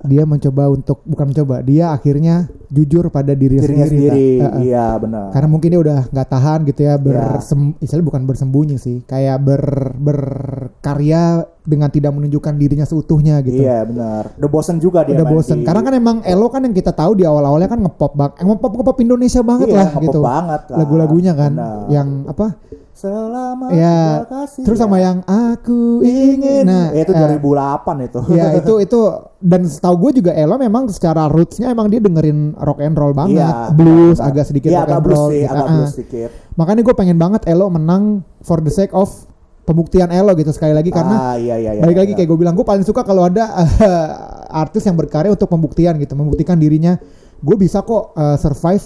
[0.08, 4.08] Dia mencoba untuk bukan mencoba, dia akhirnya jujur pada dirinya, dirinya sendiri.
[4.08, 4.30] sendiri?
[4.40, 4.62] Heeh.
[4.66, 9.04] iya benar Karena mungkin dia udah nggak tahan gitu ya bersem, istilahnya bukan bersembunyi sih,
[9.04, 9.64] kayak ber
[9.98, 11.24] berkarya
[11.62, 13.60] dengan tidak menunjukkan dirinya seutuhnya gitu.
[13.60, 14.32] Iya benar.
[14.40, 15.20] Udah bosen juga dia.
[15.20, 15.60] Udah bosen.
[15.62, 18.46] di- Karena kan emang Elo kan yang kita tahu di awal-awalnya kan ngepop bang, eh,
[18.48, 20.20] ngepop ngepop Indonesia banget Iya, lah ngepop gitu.
[20.24, 20.78] banget lah.
[20.80, 21.78] Lagu-lagunya kan, Benar.
[21.92, 22.56] yang apa?
[22.98, 24.66] Selama ya, kasih.
[24.66, 26.66] terus sama yang aku ingin.
[26.66, 28.20] Nah, Eh, itu eh, 2008 itu.
[28.34, 29.00] ya itu itu
[29.38, 33.38] dan setahu gue juga Elo memang secara rootsnya emang dia dengerin rock and roll banget,
[33.38, 35.30] Iya, blues agak sedikit Iya, rock agak and blues roll.
[35.30, 35.54] sih, gitu.
[35.54, 35.94] agak Ah, blues ah.
[35.94, 36.30] sedikit.
[36.58, 38.04] Makanya gue pengen banget Elo menang
[38.42, 39.14] for the sake of
[39.62, 42.18] pembuktian Elo gitu sekali lagi karena ah, iya, iya, iya, balik lagi iya.
[42.18, 44.10] kayak gue bilang gue paling suka kalau ada eh,
[44.50, 46.98] artis yang berkarya untuk pembuktian gitu membuktikan dirinya
[47.38, 48.82] gue bisa kok eh, survive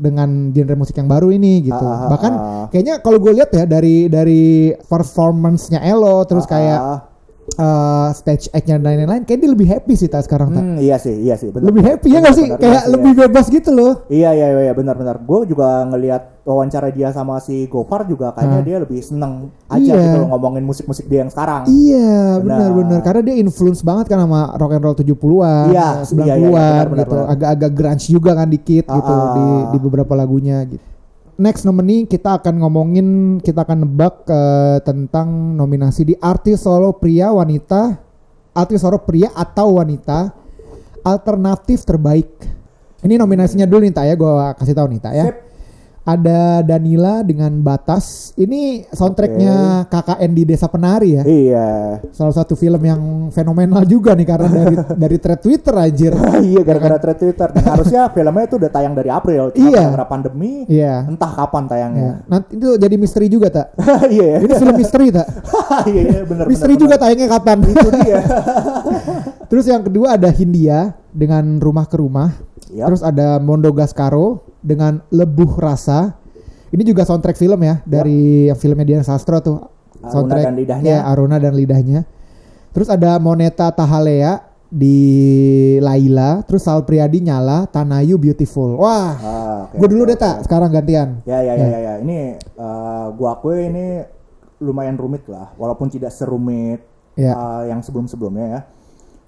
[0.00, 2.66] dengan genre musik yang baru ini gitu ah, bahkan ah.
[2.72, 6.80] kayaknya kalau gue lihat ya dari dari performance-nya Elo terus Ah, kayak
[7.56, 7.64] ah.
[8.06, 10.96] eh, stage act-nya dan lain-lain kayak dia lebih happy sih tak sekarang tak Hmm, iya
[10.96, 11.66] sih, iya sih, benar.
[11.66, 13.20] lebih happy ya Benar, nggak sih benar, kayak iya sih, lebih iya.
[13.22, 15.16] bebas gitu loh Iya iya iya benar-benar.
[15.20, 18.66] Gue juga ngelihat wawancara dia sama si Gopar juga kayaknya Hah?
[18.66, 19.32] dia lebih seneng
[19.66, 20.02] aja Iya.
[20.02, 21.62] gitu loh ngomongin musik-musik dia yang sekarang.
[21.64, 22.42] Iya Benar.
[22.42, 26.34] benar-benar karena dia influence banget kan sama rock and roll 70-an, Iya, 90-an iya, iya,
[26.36, 27.18] iya, benar, benar, gitu.
[27.24, 29.60] Agak-agak grunge juga kan dikit Ah, gitu di ah.
[29.70, 30.82] di beberapa lagunya gitu.
[31.40, 37.32] Next nominee kita akan ngomongin kita akan nebak eh, tentang nominasi di artis solo pria
[37.32, 37.96] wanita,
[38.52, 40.36] artis solo pria atau wanita
[41.00, 42.28] alternatif terbaik.
[43.00, 45.26] Ini nominasinya dulu nih Tak ya, gua kasih tahu nih Tak ya.
[45.32, 45.49] Sip.
[46.10, 48.34] Ada Danila dengan Batas.
[48.34, 51.68] Ini soundtracknya KKN di Desa Penari ya Iya.
[52.10, 54.74] salah satu film yang fenomenal juga nih karena dari
[55.06, 56.12] dari thread Twitter anjir.
[56.50, 57.48] iya gara-gara thread Twitter.
[57.54, 59.54] Dan harusnya filmnya itu udah tayang dari April.
[59.54, 59.82] Cuma Iya.
[59.86, 60.52] gara-gara pandemi.
[60.66, 61.06] Iya.
[61.06, 62.02] Entah kapan tayangnya.
[62.02, 62.14] Ya.
[62.26, 63.66] Nanti itu jadi misteri juga tak?
[64.10, 64.42] Iya.
[64.42, 65.26] Ini film misteri tak?
[65.86, 66.44] Iya iya benar.
[66.50, 67.58] Misteri juga tayangnya kapan?
[67.62, 68.18] Itu dia.
[69.46, 72.49] Terus yang kedua ada Hindia dengan Rumah ke Rumah.
[72.70, 72.86] Yap.
[72.92, 76.14] Terus ada Mondo Gascaro dengan Lebuh Rasa.
[76.70, 79.58] Ini juga soundtrack film ya dari yang filmnya Dian Sastro tuh.
[80.00, 80.86] Aruna dan Lidahnya.
[80.88, 82.00] Ya, Aruna dan lidahnya.
[82.72, 84.96] Terus ada Moneta Tahalea di
[85.82, 88.78] Laila, terus Sal Priadi Nyala, Tanayu Beautiful.
[88.78, 91.20] Wah, Ah, oke, gue dulu oke, deh tak, sekarang gantian.
[91.26, 91.94] Ya ya ya ya, ya.
[92.00, 94.00] Ini eh, gua akui ini
[94.62, 96.80] lumayan rumit lah, walaupun tidak serumit
[97.18, 97.34] Ya.
[97.34, 98.60] eh, yang sebelum-sebelumnya ya.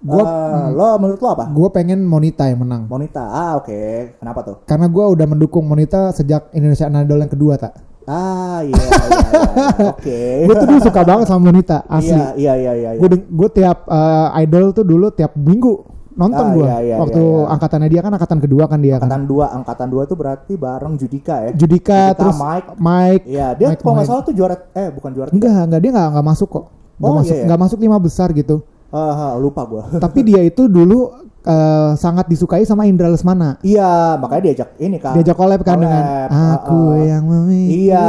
[0.03, 1.45] Gua- Eh, lo menurut lo apa?
[1.49, 2.91] Gue pengen Monita yang menang.
[2.91, 3.23] Monita.
[3.23, 3.79] Ah, oke.
[4.19, 4.57] Kenapa tuh?
[4.65, 7.73] Karena gue udah mendukung Monita sejak Indonesia Idol yang kedua tak.
[8.03, 9.19] Ah, iya iya iya.
[9.23, 9.91] iya.
[9.95, 10.21] Oke.
[10.43, 12.11] Gue tuh dulu suka banget sama Monita, asli.
[12.11, 12.91] Iya iya iya iya.
[12.99, 16.67] Gue gue tiap eh, idol tuh dulu tiap minggu nonton Ah, gue.
[16.67, 17.53] iya, iya, Waktu iya, iya.
[17.55, 19.07] angkatannya dia kan angkatan kedua kan dia kan.
[19.07, 21.51] Angkatan dua, angkatan dua itu berarti bareng Judika ya.
[21.55, 21.62] Judika,
[22.11, 22.69] Judika, terus Mike.
[22.77, 23.25] Mike.
[23.25, 25.31] Iya, dia Mike kalau nggak salah tuh juara eh bukan juara.
[25.31, 26.65] Enggak, enggak dia enggak enggak masuk kok.
[26.99, 27.45] Enggak Oh, masuk, iya, iya.
[27.47, 28.57] enggak masuk lima besar gitu.
[28.92, 29.88] Ah, lupa gua.
[30.05, 31.09] Tapi dia itu dulu
[31.42, 33.57] eh, sangat disukai sama Indra Lesmana.
[33.64, 35.16] iya, makanya diajak ini kan.
[35.16, 37.88] Diajak collab kan dengan Collab, ah, Aku yang memiliki.
[37.88, 38.09] Iya.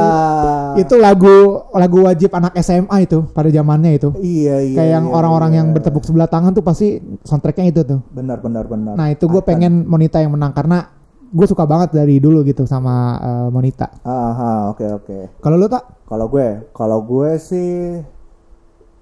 [0.84, 4.12] Itu lagu lagu wajib anak SMA itu pada zamannya itu.
[4.20, 4.76] Iya iya.
[4.76, 5.58] Kayak yang iya, orang-orang iya.
[5.64, 8.00] yang bertepuk sebelah tangan tuh pasti soundtracknya itu tuh.
[8.12, 8.94] benar benar benar.
[9.00, 10.92] Nah itu gue pengen Monita yang menang karena
[11.34, 13.88] gue suka banget dari dulu gitu sama eh, Monita.
[14.06, 15.18] Ah, ah, oke oke.
[15.42, 16.04] Kalau lu tak?
[16.06, 17.98] Kalau gue, kalau gue sih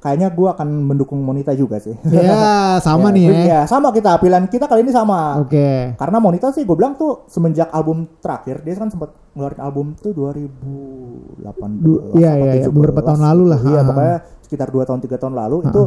[0.01, 1.93] kayaknya gue akan mendukung Monita juga sih.
[2.09, 3.31] Ya sama Ya, nih ya.
[3.37, 4.17] Iya, sama kita.
[4.17, 5.37] Pilihan kita kali ini sama.
[5.39, 5.93] Oke.
[5.93, 10.11] Karena Monita sih gue bilang tuh semenjak album terakhir dia kan sempat ngeluarin album tuh
[10.11, 11.79] 2018.
[11.79, 13.59] Du- iya, iya, iya, 17, beberapa tahun lalu lah.
[13.61, 13.85] Iya, Ah.
[13.85, 15.81] pokoknya sekitar 2 tahun 3 tahun lalu itu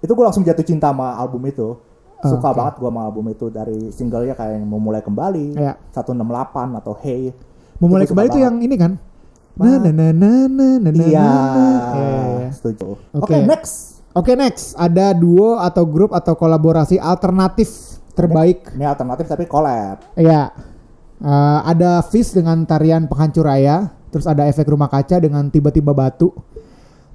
[0.00, 1.76] itu gue langsung jatuh cinta sama album itu.
[2.20, 2.56] Suka Oke.
[2.58, 5.72] banget gue sama album itu dari singlenya kayak yang memulai kembali, Iya.
[5.90, 6.16] 168
[6.74, 7.32] atau Hey.
[7.76, 8.44] Memulai Itu kembali banget.
[8.44, 8.92] yang ini kan?
[9.58, 11.30] Na na na na na na na Iya,
[12.54, 12.98] setuju.
[13.16, 13.34] Oke.
[13.34, 14.00] Oke, next.
[14.10, 17.70] Oke next ada duo atau grup atau kolaborasi alternatif
[18.18, 18.74] terbaik.
[18.74, 20.02] Ini alternatif tapi collab.
[20.18, 20.50] Iya.
[21.20, 26.34] Eh, ada Fish dengan tarian penghancur raya, terus ada efek rumah kaca dengan tiba-tiba batu.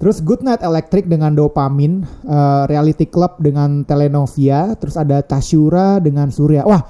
[0.00, 6.64] Terus Goodnight Electric dengan dopamin, eh, Reality Club dengan Telenovia, terus ada Tashura dengan Surya.
[6.64, 6.80] Wah,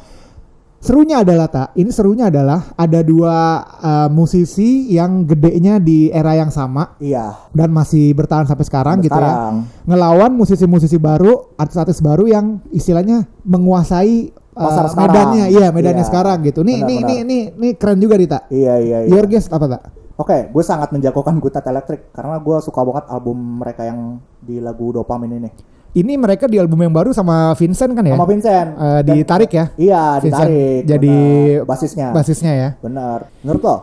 [0.78, 3.36] serunya adalah tak, ini serunya adalah ada dua
[3.76, 7.50] eh, musisi yang gedenya di era yang sama Iya.
[7.50, 14.30] dan masih bertahan sampai sekarang gitu ya ngelawan musisi-musisi baru, artis-artis baru yang istilahnya menguasai
[14.54, 15.10] uh, Pasar sekarang.
[15.12, 16.08] medannya, iya medannya Iya.
[16.08, 16.60] sekarang gitu.
[16.62, 17.08] Nih, Benar, nih, benar.
[17.10, 18.38] nih, nih, nih keren juga Dita.
[18.48, 19.10] Iya, iya, iya.
[19.10, 19.82] Your guess apa tak?
[20.16, 24.88] Oke, gue sangat menjagokan Gutat Electric karena gue suka banget album mereka yang di lagu
[24.88, 25.50] Dopamin ini.
[25.96, 28.20] Ini mereka di album yang baru sama Vincent kan ya?
[28.20, 28.68] Sama Vincent.
[28.76, 29.72] Dan- ditarik ya?
[29.80, 30.80] Iya, Vincent ditarik.
[30.84, 31.16] jadi
[31.56, 31.64] benar.
[31.64, 32.06] basisnya.
[32.12, 32.70] Basisnya ya.
[32.84, 33.18] Bener.
[33.40, 33.76] Menurut lo?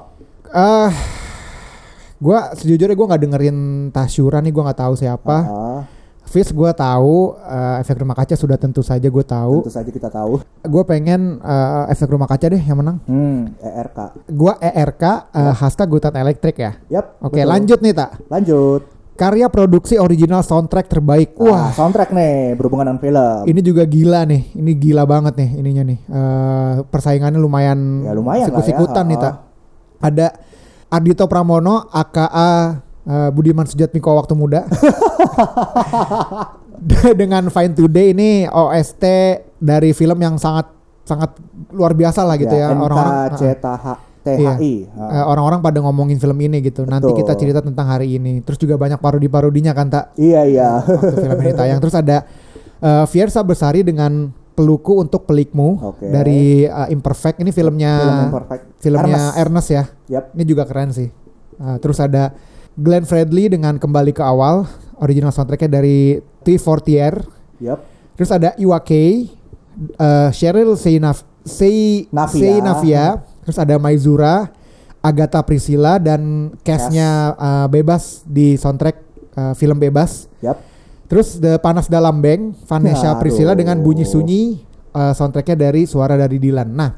[0.54, 0.90] Eh,
[2.22, 3.58] gua sejujurnya gua nggak dengerin
[3.90, 5.38] Tashura nih, gua nggak tahu siapa.
[5.42, 5.82] Ah,
[6.24, 9.66] Fish gua tahu, eh, efek rumah kaca sudah tentu saja gue tahu.
[9.66, 10.38] tentu saja kita tahu.
[10.66, 13.02] Gue pengen eh, efek rumah kaca deh yang menang.
[13.10, 13.98] Hmm, ERK.
[14.30, 16.78] Gua ERK eh, hashtag Gutat Elektrik ya.
[16.94, 17.18] Yap.
[17.26, 17.50] Oke, betul.
[17.50, 18.22] lanjut nih tak.
[18.30, 18.93] Lanjut.
[19.14, 21.38] Karya produksi original soundtrack terbaik.
[21.38, 23.46] Wah, Wah, soundtrack nih berhubungan dengan film.
[23.46, 24.58] ini juga gila nih.
[24.58, 26.00] Ini gila banget nih ininya nih.
[26.02, 29.26] Eh, persaingannya lumayan, Ya, lumayan ya, sikut-sikutan nih ha-ha.
[29.30, 29.36] tak.
[30.02, 30.28] Ada
[30.90, 34.66] Ardito Pramono, AKA eh, Budiman Sujatmiko waktu muda.
[37.16, 39.04] Dengan Fine Today ini OST
[39.56, 40.68] dari film yang sangat
[41.04, 41.38] sangat
[41.70, 43.30] luar biasa lah gitu ya, orang-orang.
[44.24, 44.56] Iya.
[44.56, 44.74] THI.
[44.88, 46.88] Eh, orang-orang pada ngomongin film ini gitu.
[46.88, 47.20] Nanti Betul.
[47.24, 48.40] kita cerita tentang hari ini.
[48.40, 50.70] Terus juga banyak parodi-parodinya kan tak Iya, iya.
[50.80, 51.80] waktu film ini tayang.
[51.84, 52.18] Terus ada
[52.80, 56.08] eh, Fiersa Bersari dengan Peluku untuk Pelikmu Oke.
[56.08, 57.44] dari eh, Imperfect.
[57.44, 58.64] Ini filmnya Film yang perfect.
[58.80, 59.42] filmnya Ernest.
[59.42, 59.84] Ernest ya.
[60.08, 60.24] Yap.
[60.38, 61.10] Ini juga keren sih.
[61.54, 62.32] Eh, terus ada
[62.74, 64.64] Glenn Fredly dengan Kembali ke Awal.
[65.04, 67.18] Original soundtracknya dari T Fortier.
[67.60, 67.82] Yap.
[68.14, 72.40] Terus ada Iwa K, eh, Cheryl Seinaf, Sei, Navia.
[72.40, 73.06] Seinavia,
[73.44, 74.50] terus ada Maizura,
[75.04, 78.98] Agatha Priscilla dan castnya eh, bebas di soundtrack
[79.36, 80.32] eh, film bebas.
[80.40, 80.58] Yap.
[81.12, 83.22] Terus The Panas Dalam Bank, Vanessa Aduh.
[83.22, 84.64] Priscilla dengan Bunyi Sunyi,
[84.96, 86.72] eh, soundtracknya dari Suara dari Dilan.
[86.72, 86.92] Nah,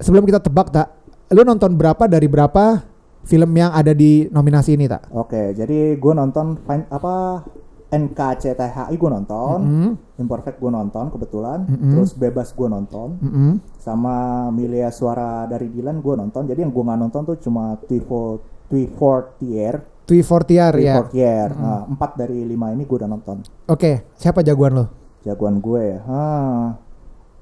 [0.00, 0.88] sebelum kita tebak tak,
[1.30, 2.82] lu nonton berapa dari berapa
[3.22, 5.12] film yang ada di nominasi ini tak?
[5.12, 7.44] Oke, jadi gue nonton apa
[7.90, 11.90] NKCTHI gue nonton, Mm-mm, Imperfect gue nonton kebetulan, Mm-mm.
[11.90, 13.58] terus Bebas gue nonton, mm-mm.
[13.76, 16.46] sama Milia Suara dari Dilan gue nonton.
[16.46, 18.38] Jadi yang gue nggak nonton tuh cuma Twifor
[18.70, 21.02] Twifortier, Twi Fortier ya.
[21.02, 21.48] Twifortier.
[21.52, 23.42] Nah, empat dari lima ini gue udah nonton.
[23.66, 24.86] Oke, siapa jagoan lo?
[25.20, 26.66] Jagoan gue ya, ah,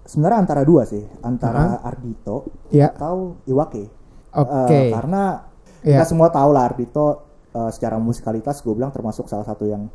[0.02, 3.84] sebenarnya antara dua sih, antara Ardito Ya, atau Iwake.
[4.32, 4.72] oke.
[4.72, 5.44] Eh, karena
[5.78, 6.02] Ya.
[6.02, 9.86] kita semua tahu lah Ardito eh, secara musikalitas gue bilang termasuk salah satu yang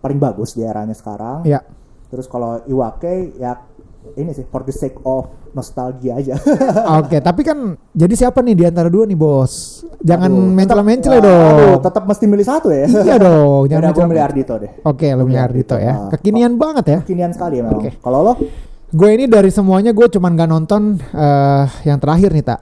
[0.00, 1.44] paling bagus di eranya sekarang.
[1.44, 1.60] Ya,
[2.10, 3.54] Terus kalau Iwake ya
[4.18, 6.34] ini sih for the sake of nostalgia aja.
[7.00, 9.86] Oke, tapi kan jadi siapa nih di antara dua nih, Bos?
[10.02, 11.54] Jangan mencela-mencela dong.
[11.54, 12.86] Aduh, tetap mesti milih satu ya.
[12.90, 14.82] Iya dong, jangan aku milih Ardito deh.
[14.82, 15.94] Oke, lo milih Ardito ya.
[15.94, 16.10] Ah.
[16.10, 16.98] Kekinian banget ya.
[17.06, 17.78] Kekinian sekali ya memang.
[17.78, 17.90] Oke.
[18.02, 18.34] Kalau lo?
[18.90, 22.60] Gue ini dari semuanya gue cuman gak nonton eh, yang terakhir nih tak.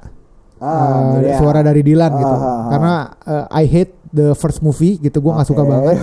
[0.58, 1.38] Ah, iya.
[1.38, 2.34] suara dari Dilan gitu.
[2.34, 2.62] Ah, ah, ah.
[2.68, 5.70] Karena eh, I hate the first movie gitu gue nggak suka Oke.
[5.70, 5.96] banget.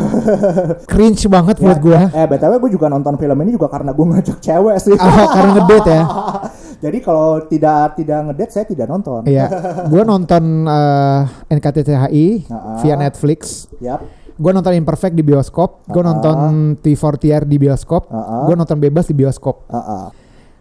[0.86, 2.00] Cringe banget Ya, buat gue.
[2.12, 4.94] Eh, btw gue juga nonton film ini juga karena gue ngajak cewek sih.
[4.94, 6.04] Oh, karena ngedate ya.
[6.86, 9.26] Jadi kalau tidak tidak ngedate saya tidak nonton.
[9.26, 9.48] Iya,
[9.92, 12.78] gue nonton eh, NKCTHI Ah, ah.
[12.80, 13.66] via Netflix.
[13.80, 14.02] Yap.
[14.36, 15.88] Gue nonton Imperfect di bioskop.
[15.88, 16.08] Gue Ah.
[16.12, 16.38] nonton
[16.78, 18.12] T4TR di bioskop.
[18.12, 18.44] Ah, ah.
[18.46, 19.64] Gue nonton bebas di bioskop.
[19.68, 20.06] Ah, ah.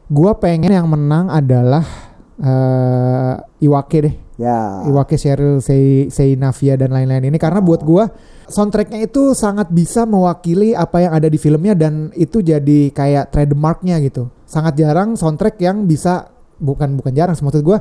[0.07, 1.83] Gue pengen yang menang adalah
[2.37, 4.15] eh Iwake deh.
[4.35, 4.83] Ya.
[4.85, 8.11] Iwake Cheryl Sei Seinavia dan lain-lain ini karena buat gua
[8.45, 14.03] soundtracknya itu sangat bisa mewakili apa yang ada di filmnya dan itu jadi kayak trademarknya
[14.03, 14.27] gitu.
[14.45, 17.79] Sangat jarang soundtrack yang bisa bukan bukan jarang maksud gua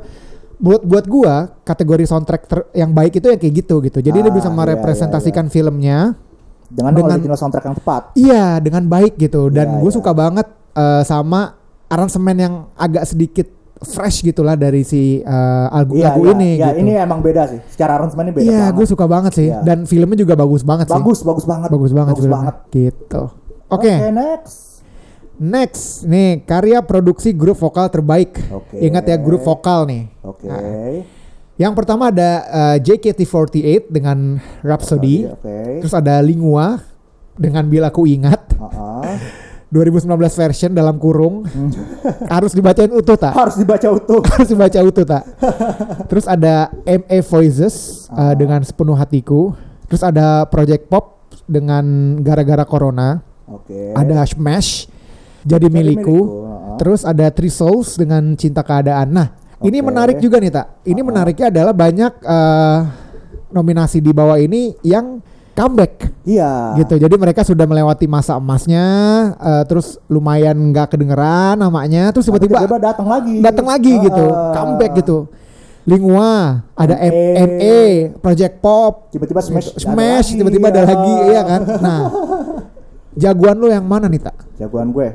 [0.61, 1.33] buat buat gua
[1.65, 3.99] kategori soundtrack ter- yang baik itu yang kayak gitu gitu.
[3.99, 6.13] Jadi dia Ah, bisa iya, merepresentasikan filmnya
[6.69, 8.01] Dengan, dengan- original soundtrack yang tepat.
[8.13, 9.97] iya dengan baik gitu dan Iya, gue iya.
[9.97, 13.45] suka banget eh, sama aransemen yang agak sedikit
[13.83, 16.79] fresh gitulah dari si eh, lagu, Iya, lagu iya, ini iya, gitu.
[16.81, 17.59] ini emang beda sih.
[17.69, 19.47] Secara aransemen ini beda Iya, gue suka banget sih.
[19.51, 19.61] Iya.
[19.61, 20.95] Dan filmnya juga bagus banget sih.
[20.95, 21.69] Bagus, bagus banget.
[21.69, 22.37] bagus banget Bagus filmnya.
[22.39, 22.55] banget.
[22.71, 23.21] Gitu.
[23.69, 24.57] Oke, next.
[25.35, 28.37] next nih karya produksi grup vokal terbaik.
[28.49, 28.77] Oke.
[28.79, 30.03] Ingat ya grup vokal nih.
[30.21, 30.45] Oke.
[30.47, 31.03] Nah,
[31.53, 35.29] Yang pertama ada eh, JKT48 dengan Rhapsody.
[35.29, 35.85] Oke.
[35.85, 36.81] Terus ada Lingua
[37.33, 38.52] dengan Bila Ku Ingat.
[39.73, 40.13] Ah, ah.
[40.13, 41.41] 2019 version dalam kurung.
[41.43, 41.73] Hmm.
[42.29, 43.33] Harus dibacain utuh tak?
[43.33, 44.21] Harus dibaca utuh.
[44.37, 45.23] Harus dibaca utuh tak?
[46.05, 48.33] Terus ada MA Voices uh, Ah.
[48.37, 49.57] dengan sepenuh hatiku.
[49.89, 51.83] Terus ada Project Pop dengan
[52.21, 53.25] gara-gara corona.
[53.49, 53.91] Oke.
[53.93, 54.87] Ada Smash
[55.43, 56.07] jadi, Jadi milikku.
[56.07, 56.77] milikku, ah.
[56.79, 59.11] Terus ada Three Souls dengan cinta keadaan.
[59.11, 59.27] Nah,
[59.59, 59.87] ini Oke.
[59.91, 60.79] menarik juga nih tak.
[60.87, 61.05] Ini Ah.
[61.05, 62.79] menariknya adalah banyak uh,
[63.51, 65.19] nominasi di bawah ini yang
[65.53, 66.77] comeback Iya.
[66.77, 66.97] gitu.
[66.97, 68.85] Jadi mereka sudah melewati masa emasnya,
[69.35, 73.37] uh, terus lumayan nggak kedengeran namanya, terus tiba-tiba datang lagi.
[73.39, 75.17] datang lagi Ah, gitu, comeback gitu.
[75.83, 77.43] Lingua, ada M- MA.
[77.43, 77.79] MA,
[78.17, 79.75] Project Pop, Tiba-tiba smash.
[79.75, 80.87] Smash, ada tiba-tiba ada Ah.
[80.87, 81.61] lagi, iya kan?
[81.77, 81.99] Nah,
[83.21, 84.35] jagoan lu yang mana nih tak?
[84.55, 85.11] Jagoan gue.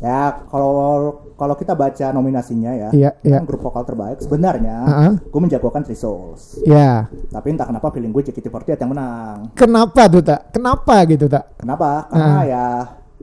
[0.00, 3.36] Ya kalau kalau kita baca nominasinya ya, Iya, iya.
[3.36, 5.12] kan grup vokal terbaik sebenarnya Ah, ah.
[5.14, 6.58] gue menjagokan Three Souls.
[6.62, 9.52] Ya, Tapi entah kenapa feeling gue JKT48 yang menang.
[9.52, 10.48] kenapa tuh tak?
[10.50, 11.52] Kenapa gitu tak?
[11.56, 12.08] Kenapa?
[12.08, 12.44] Karena Ah.
[12.44, 12.64] ya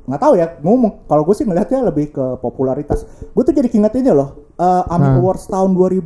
[0.03, 0.47] nggak tahu ya.
[0.59, 3.01] Ngomong kalau gue sih ngelihatnya lebih ke popularitas.
[3.27, 4.45] Gue tuh jadi keinget ini loh.
[4.53, 5.17] eh AMI Ah.
[5.17, 6.05] Awards tahun 2000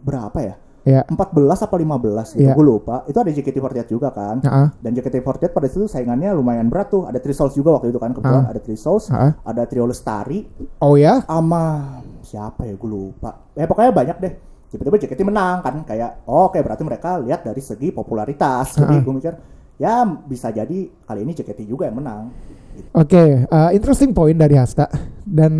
[0.00, 0.54] berapa ya?
[0.82, 2.42] Ya, 14 apa 15 gitu.
[2.42, 2.58] Iya.
[2.58, 3.06] Gue lupa.
[3.06, 4.42] Itu ada JKT48 juga kan.
[4.42, 4.68] Ah, ah.
[4.82, 7.06] Dan JKT48 pada itu saingannya lumayan berat tuh.
[7.06, 8.10] Ada Three Souls juga waktu itu kan.
[8.10, 8.50] Kebetulan Ah.
[8.50, 9.38] ada Three Souls, Ah.
[9.42, 10.42] ada Trio Lestari,
[10.78, 11.22] oh ya?
[11.22, 13.46] sama siapa ya gue lupa.
[13.54, 14.32] Eh pokoknya banyak deh.
[14.68, 18.74] Tiba-tiba JKT menang kan kayak oh, oke berarti mereka lihat dari segi popularitas.
[18.74, 19.00] Jadi Ah.
[19.00, 19.34] gue mikir
[19.78, 22.34] ya bisa jadi kali ini JKT juga yang menang.
[22.72, 22.88] Gitu.
[22.90, 24.88] Oke, uh, interesting point dari Hasta
[25.22, 25.52] dan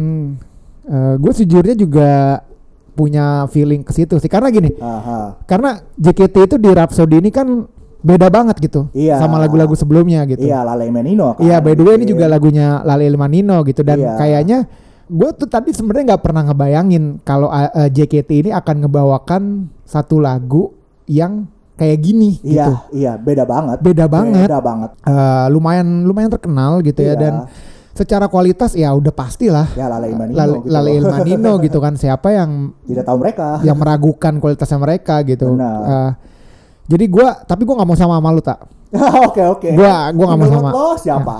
[0.89, 2.41] uh, gue sejujurnya juga
[2.93, 5.41] punya feeling ke situ sih karena gini, Aha.
[5.45, 7.65] karena JKT itu di Rhapsody ini kan
[8.03, 9.17] beda banget gitu Iya.
[9.17, 10.43] sama lagu-lagu sebelumnya gitu.
[10.43, 11.41] Iya Lale Menino kan.
[11.41, 12.13] Iya, by the way ini bikin.
[12.13, 14.13] juga lagunya Lale Manino gitu dan Iya.
[14.19, 14.59] kayaknya
[15.07, 19.43] gue tuh tadi sebenarnya nggak pernah ngebayangin kalau uh, uh, JKT ini akan ngebawakan
[19.85, 20.75] satu lagu
[21.07, 22.59] yang kayak gini gitu.
[22.59, 23.79] Iya, iya beda banget.
[23.81, 24.47] Beda banget.
[24.51, 24.91] Beda banget.
[25.03, 27.21] Uh, lumayan lumayan terkenal gitu ya Iya.
[27.21, 27.35] dan
[27.93, 30.69] secara kualitas ya udah pastilah Ya Lale Menino Lale, gitu.
[30.69, 31.13] Lale loh.
[31.13, 33.61] Manino gitu kan siapa yang Tidak tahu mereka.
[33.61, 35.53] yang meragukan kualitasnya mereka gitu.
[35.53, 35.79] Benar.
[35.79, 36.11] Uh,
[36.89, 38.59] jadi gua tapi gua nggak mau sama sama lu tak.
[39.29, 39.69] Oke oke.
[39.73, 40.69] Gua- gua nggak mau sama.
[40.71, 41.37] Lo siapa?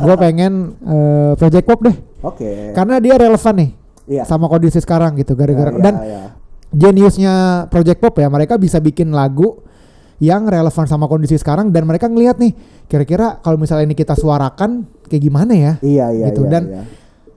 [0.00, 1.96] Gua pengen uh, Project Pop deh.
[2.20, 2.72] Oke.
[2.72, 3.70] Karena dia relevan nih
[4.06, 4.22] Iya.
[4.22, 6.22] sama kondisi sekarang gitu gara-gara Iya, dan iya.
[6.70, 7.34] jeniusnya
[7.66, 9.65] Project Pop ya mereka bisa bikin lagu
[10.18, 14.82] yang relevan sama kondisi sekarang dan mereka ngelihat nih kira-kira kalau misalnya ini kita suarakan
[15.04, 16.42] kayak gimana ya Iya iya gitu.
[16.42, 16.82] iya, Dan iya.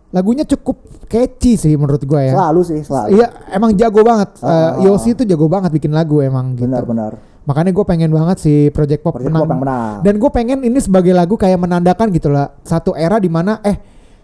[0.10, 3.08] lagunya cukup catchy sih menurut gue ya Selalu sih selalu.
[3.13, 4.80] iya emang jago banget Ah.
[4.80, 7.20] Eh, Yosi tuh jago banget bikin lagu emang gitu Benar-benar.
[7.44, 9.44] makanya gue pengen banget si Project Pop Project menang.
[9.44, 9.96] Pop menang.
[10.00, 13.76] dan gue pengen ini sebagai lagu kayak menandakan gitu lah satu era di mana eh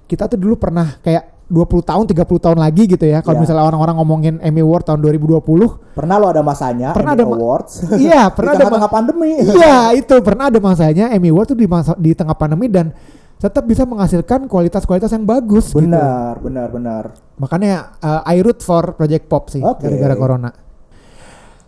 [0.06, 3.44] kita tuh dulu pernah kayak 20 tahun 30 tahun lagi gitu ya kalau Iya.
[3.46, 7.74] misalnya orang-orang ngomongin Emmy Award tahun 2020 Pernah lo ada masanya Pernah Emmy ada Awards.
[8.02, 9.32] iya pernah Di ada tengah-tengah pandemi.
[9.54, 12.90] iya itu pernah ada masanya Emmy Award tuh di masa di tengah pandemi dan
[13.36, 17.04] tetap bisa menghasilkan kualitas-kualitas yang bagus gitu Benar, benar, benar.
[17.36, 20.50] makanya uh, I root for Project Pop sih gara-gara corona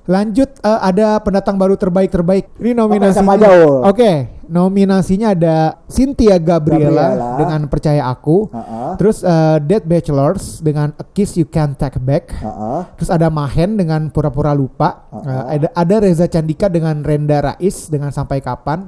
[0.08, 2.48] Lanjut eh, ada pendatang baru terbaik terbaik.
[2.63, 3.28] Ini nominasinya.
[3.28, 3.76] siapa aja, Ul?
[3.91, 4.12] Oke,
[4.48, 5.56] nominasinya ada
[5.91, 7.38] Cynthia Gabriela, Gabriela.
[7.38, 8.48] dengan Percaya Aku.
[8.48, 8.91] Heeh.
[8.96, 12.32] Terus eh, Dead Bachelors dengan A Kiss You Can't Take Back.
[12.39, 12.82] Heeh.
[12.98, 15.12] Terus ada Mahen dengan Pura-Pura Lupa.
[15.12, 15.28] Uh-uh.
[15.28, 18.88] Eh, ada, ada Reza Candika dengan Renda Rais dengan Sampai Kapan.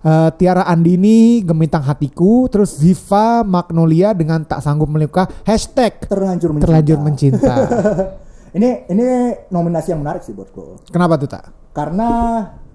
[0.00, 2.48] Eh, Tiara Andini Gemintang Hatiku.
[2.48, 5.28] Terus Ziva Magnolia dengan Tak Sanggup Meluka.
[5.44, 6.64] Hashtag Terlanjur mencinta.
[6.64, 7.54] Terlanjur Mencinta.
[8.54, 9.06] ini ini
[9.50, 10.90] nominasi yang menarik sih buatku.
[10.90, 11.54] Kenapa tuh tak?
[11.70, 12.10] Karena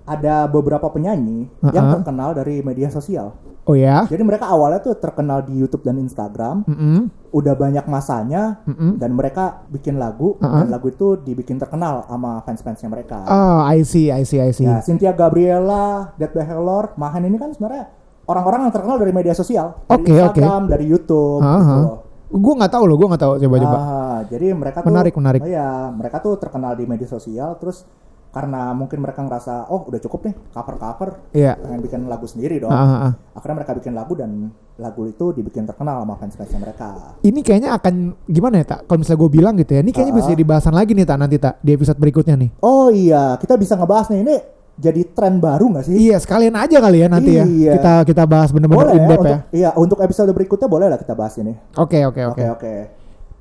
[0.06, 1.96] ada beberapa penyanyi yang Uh-uh.
[2.00, 3.34] terkenal dari media sosial.
[3.66, 4.06] Oh ya?
[4.06, 7.10] Jadi mereka awalnya tuh terkenal di YouTube dan Instagram, Mm-mm.
[7.34, 9.02] udah banyak masanya Mm-mm.
[9.02, 10.62] dan mereka bikin lagu Uh-uh.
[10.62, 13.26] dan lagu itu dibikin terkenal sama fans-fansnya mereka.
[13.26, 14.70] Oh, I see, I see, I see.
[14.70, 17.90] Ya, Cynthia Gabriela, Dead Behavior, Mahan ini kan sebenarnya
[18.30, 21.58] orang-orang yang terkenal dari media sosial, dari Oke, Instagram, dari YouTube, Aha.
[21.58, 21.98] gitu loh.
[22.28, 23.34] Gue nggak tahu loh, gue nggak tahu.
[23.38, 23.78] Coba coba.
[23.78, 25.42] Ah, jadi mereka tuh Menarik, menarik.
[25.42, 27.86] Oh iya, mereka tuh terkenal di media sosial terus
[28.30, 31.56] karena mungkin mereka ngerasa oh udah cukup nih cover-cover Iya.
[31.56, 32.68] pengen bikin lagu sendiri dong.
[32.68, 33.14] Ah, ah, ah.
[33.32, 37.16] Akhirnya mereka bikin lagu dan lagu itu dibikin terkenal sama fans-fansnya mereka.
[37.24, 38.80] Ini kayaknya akan gimana ya tak?
[38.86, 40.34] Kalau misalnya gue bilang gitu ya, ini kayaknya bisa Ah.
[40.36, 42.50] jadi bahasan lagi nih tak nanti tak di episode berikutnya nih.
[42.60, 44.36] Oh iya, kita bisa ngebahas nih ini
[44.76, 45.96] jadi tren baru nggak sih?
[46.12, 47.46] Iya sekalian aja kali ya nanti ya.
[47.48, 47.72] Iya.
[47.80, 49.38] Kita kita bahas bener-bener Boleh in ya, depth ya.
[49.56, 51.56] Iya, untuk episode berikutnya boleh lah kita bahas ini.
[51.80, 52.44] Oke oke oke.
[52.44, 52.74] Oke oke.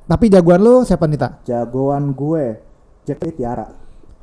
[0.05, 1.33] Tapi jagoan lu siapa nih tak?
[1.49, 2.44] Jagoan gue
[3.03, 3.66] Jack Tiara.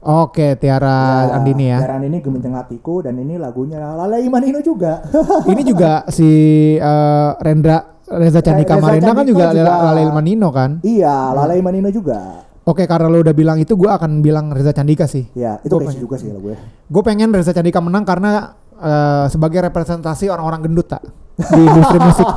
[0.02, 1.84] Oke Tiara Andini ya.
[1.84, 5.04] Tiara Andini Gemenceng Hatiku dan ini lagunya Lala Imanino juga.
[5.52, 6.30] Ini juga si
[6.80, 9.71] eh, Rendra Reza Candika Marina kan juga, juga.
[9.71, 10.84] Lala Ilmanino kan.
[10.84, 12.51] iya, Lala Imanino juga.
[12.62, 15.26] Oke karena lu udah bilang itu gue akan bilang Reza Candika sih.
[15.34, 16.56] Ya, itu Gua pengen- juga sih kalau gue.
[16.86, 21.02] Gue pengen Reza Candika menang karena eh, sebagai representasi orang-orang gendut tak
[21.41, 22.28] di industri musik.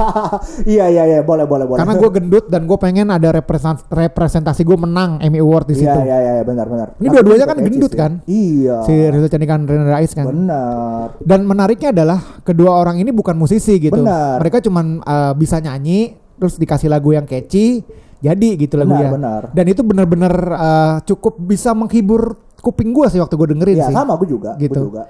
[0.65, 1.77] iya iya iya, boleh boleh boleh.
[1.77, 5.93] Karena gue gendut dan gue pengen ada represent- representasi gue menang Emmy Award di situ.
[5.93, 6.89] Iya iya iya benar benar.
[6.97, 8.01] Ini dua-duanya kan gendut sih.
[8.01, 8.13] kan?
[8.25, 8.77] Iya.
[8.81, 10.25] Si Reza Candika dan Rena Rais kan.
[10.25, 11.21] Benar.
[11.21, 14.01] Dan menariknya adalah kedua orang ini bukan musisi gitu.
[14.01, 14.41] Benar.
[14.41, 17.85] Mereka cuman eh, bisa nyanyi terus dikasih lagu yang catchy
[18.25, 19.09] jadi gitu Benar, lagunya.
[19.13, 19.43] benar.
[19.53, 23.95] Dan itu benar-benar eh, cukup bisa menghibur kuping gue sih waktu gue dengerin Iya sih.
[23.95, 24.57] sama gue juga.
[24.57, 24.73] Gitu.
[24.73, 25.05] Gue juga.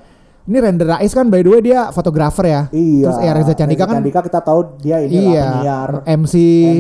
[0.45, 2.63] Ini Render Rais kan by the way dia fotografer ya.
[2.69, 3.09] Iya.
[3.09, 6.35] Terus ya Reza Candika kan Candika kita tahu dia ini iya, penyiar, MC,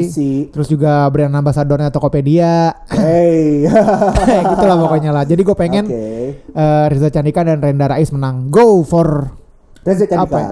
[0.04, 0.18] MC.
[0.52, 2.76] terus juga brand ambassadornya Tokopedia.
[2.92, 3.64] Hey.
[4.52, 5.24] gitu lah pokoknya lah.
[5.24, 6.04] Jadi gue pengen Oke.
[6.44, 8.52] eh, Reza Candika dan Renda Rais menang.
[8.52, 9.32] Go for
[9.80, 10.12] Reza apa?
[10.12, 10.36] Candika.
[10.36, 10.50] ya?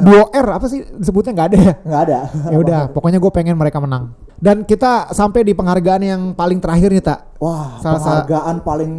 [0.00, 1.72] Duo R apa sih disebutnya nggak ada ya?
[1.84, 2.18] Nggak ada.
[2.48, 4.16] Ya udah, pokoknya gue pengen mereka menang.
[4.38, 7.26] Dan kita sampai di penghargaan yang paling terakhir nih tak.
[7.42, 8.92] Wah, Salah sa- penghargaan paling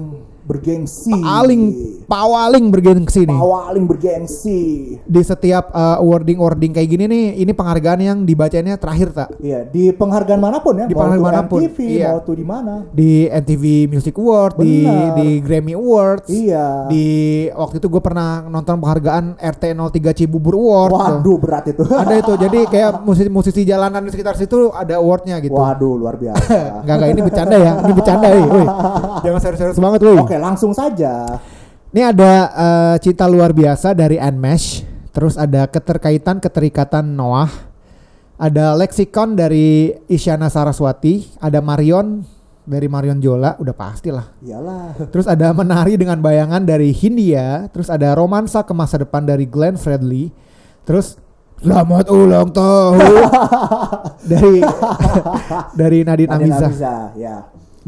[0.50, 1.14] bergengsi.
[1.14, 1.62] Paling
[2.10, 3.38] pawaling bergengsi nih.
[3.38, 4.62] paling bergengsi.
[5.06, 9.30] Di setiap eh, awarding awarding kayak gini nih, ini penghargaan yang dibacanya terakhir tak.
[9.38, 12.18] Iya, di penghargaan mana pun ya, Di penghargaan mana pun, MTV, iya.
[12.18, 12.74] mau itu di mana.
[12.90, 14.90] Di NTV Music Award, di
[15.22, 16.90] di Grammy Awards, Iya.
[16.90, 17.06] di
[17.54, 20.90] waktu itu gue pernah nonton penghargaan RT03 Cibubur Award.
[20.90, 20.98] tuh.
[21.22, 21.84] Waduh, berat itu.
[22.02, 25.54] Ada itu, jadi kayak musisi-musisi jalanan di sekitar situ ada awardnya gitu.
[25.54, 26.42] Waduh, luar biasa.
[26.84, 28.44] Enggak enggak ini bercanda ya, ini bercanda ya.
[28.48, 28.66] Woi.
[29.28, 30.18] Jangan serius-serius banget woi.
[30.24, 31.40] Oke, langsung saja.
[31.90, 37.50] Ini ada eh, cinta luar biasa dari Anmesh, terus ada keterkaitan keterikatan Noah,
[38.38, 42.24] ada leksikon dari Isyana Saraswati, ada Marion
[42.70, 44.30] dari Marion Jola, udah pastilah.
[44.46, 45.10] Iyalah.
[45.10, 49.74] Terus ada menari dengan bayangan dari Hindia, terus ada romansa ke masa depan dari Glenn
[49.74, 50.30] Fredly,
[50.86, 51.18] terus
[51.60, 53.02] selamat ulang tahun
[54.32, 54.62] dari
[55.82, 56.68] dari Nadine Nadine Amiza.
[56.70, 57.38] Amiza, ya.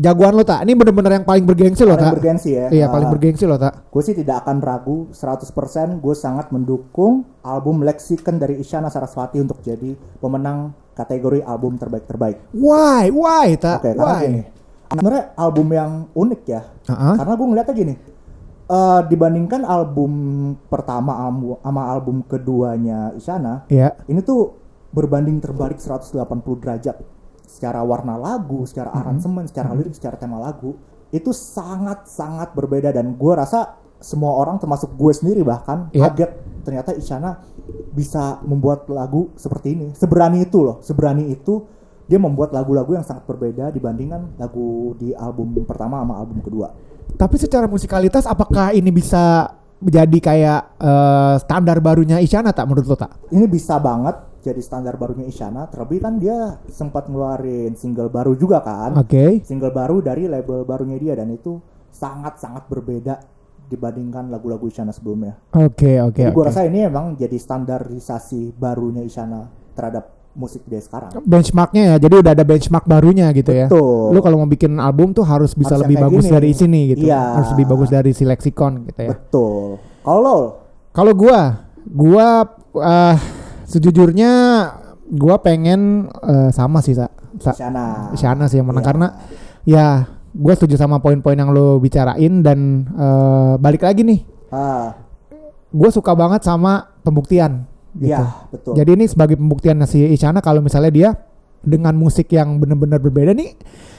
[0.02, 0.66] Jagoan lo tak?
[0.66, 2.14] Ini bener-bener yang paling bergengsi lo Paling tak?
[2.16, 2.66] bergengsi ya.
[2.68, 3.86] Iya Ah, paling bergengsi lo tak?
[3.88, 5.54] Gue sih tidak akan ragu 100%
[5.96, 12.50] gue sangat mendukung album Lexicon dari Isyana Saraswati untuk jadi pemenang kategori album terbaik-terbaik.
[12.52, 13.10] Why?
[13.10, 13.78] Why tak?
[13.80, 14.22] Oke, karena Why?
[14.24, 14.42] gini.
[14.92, 16.62] Sebenarnya album yang unik ya.
[16.84, 17.16] Uh-uh.
[17.16, 17.96] Karena gue ngeliatnya gini.
[18.64, 20.12] eh, dibandingkan album
[20.66, 24.00] pertama albu- sama album keduanya Isyana, Iya.
[24.08, 24.56] ini tuh
[24.90, 26.16] berbanding terbalik 180
[26.56, 26.96] derajat
[27.52, 30.80] secara warna lagu, secara aransemen, secara lirik, secara tema lagu
[31.12, 32.96] itu sangat-sangat berbeda.
[32.96, 36.10] Dan gue rasa semua orang termasuk gue sendiri bahkan Iya.
[36.10, 36.32] kaget
[36.64, 37.38] ternyata Isyana
[37.92, 39.88] bisa membuat lagu seperti ini.
[39.94, 41.68] Seberani itu loh seberani itu
[42.10, 46.74] dia membuat lagu-lagu yang sangat berbeda dibandingkan lagu di album pertama sama album kedua.
[47.16, 52.98] Tapi secara musikalitas apakah ini bisa menjadi kayak eh, standar barunya Isyana tak menurut lo
[52.98, 53.18] tak?
[53.34, 56.38] ini bisa banget jadi standar barunya Isyana terlebih kan dia
[56.68, 59.40] sempat ngeluarin single baru juga kan Oke.
[59.42, 61.62] single baru dari label barunya dia dan itu
[61.92, 63.22] sangat-sangat berbeda
[63.68, 65.40] dibandingkan lagu-lagu Isyana sebelumnya.
[65.54, 71.12] Oke oke Jadi gue rasa ini emang jadi standarisasi barunya Isyana terhadap musik dia sekarang.
[71.22, 74.16] benchmarknya ya jadi udah ada benchmark barunya gitu ya Betul.
[74.16, 76.32] lu kalau mau bikin album tuh harus bisa Harus lebih bagus gini.
[76.32, 77.20] dari sini gitu Iya.
[77.36, 79.76] harus lebih bagus dari si lexicon gitu ya Betul.
[80.02, 80.40] Kalau
[80.90, 81.40] kalau gua
[81.86, 82.28] gua
[82.74, 83.16] eh,
[83.72, 84.32] sejujurnya
[85.10, 87.08] gua pengen eh, sama sih sa,
[87.40, 88.12] Sa- Shana.
[88.14, 88.90] Shana sih yang menang Iya.
[88.92, 89.08] karena
[89.64, 89.86] ya
[90.32, 94.96] gue setuju sama poin-poin yang lo bicarain dan eh, balik lagi nih Ah,
[95.68, 97.64] gue suka banget sama pembuktian
[97.94, 98.12] gitu.
[98.12, 98.76] iya, betul.
[98.76, 101.10] Jadi ini sebagai pembuktian si Isyana kalau misalnya dia
[101.60, 103.56] dengan musik yang benar-benar berbeda nih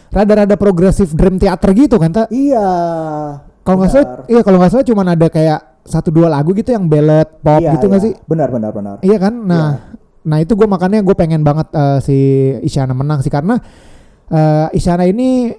[0.08, 2.28] rada-rada progresif dream theater gitu kan tak?
[2.28, 2.68] iya.
[3.62, 6.86] Kalau nggak salah, iya kalau nggak salah cuman ada kayak satu dua lagu gitu yang
[6.86, 7.98] ballad pop Iya, gitu iya.
[7.98, 8.12] sih?
[8.26, 8.96] Benar, benar, benar.
[9.02, 9.34] Iya kan?
[9.34, 12.18] Nah, nah itu gue makanya gue pengen banget eh, si
[12.62, 13.58] Isyana menang sih karena
[14.30, 15.52] eh, Isyana ini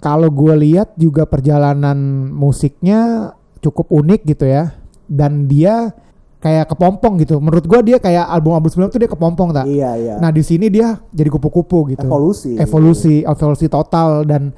[0.00, 1.96] kalau gue lihat juga perjalanan
[2.32, 4.72] musiknya cukup unik gitu ya
[5.06, 5.92] dan dia
[6.40, 7.36] kayak kepompong gitu.
[7.36, 9.64] Menurut gue dia kayak album-album sebelumnya tuh dia kepompong tak?
[9.68, 10.14] Iya, iya.
[10.16, 12.08] Nah di sini dia jadi kupu-kupu gitu.
[12.08, 12.56] evolusi.
[12.56, 14.50] Evolusi, evolusi total dan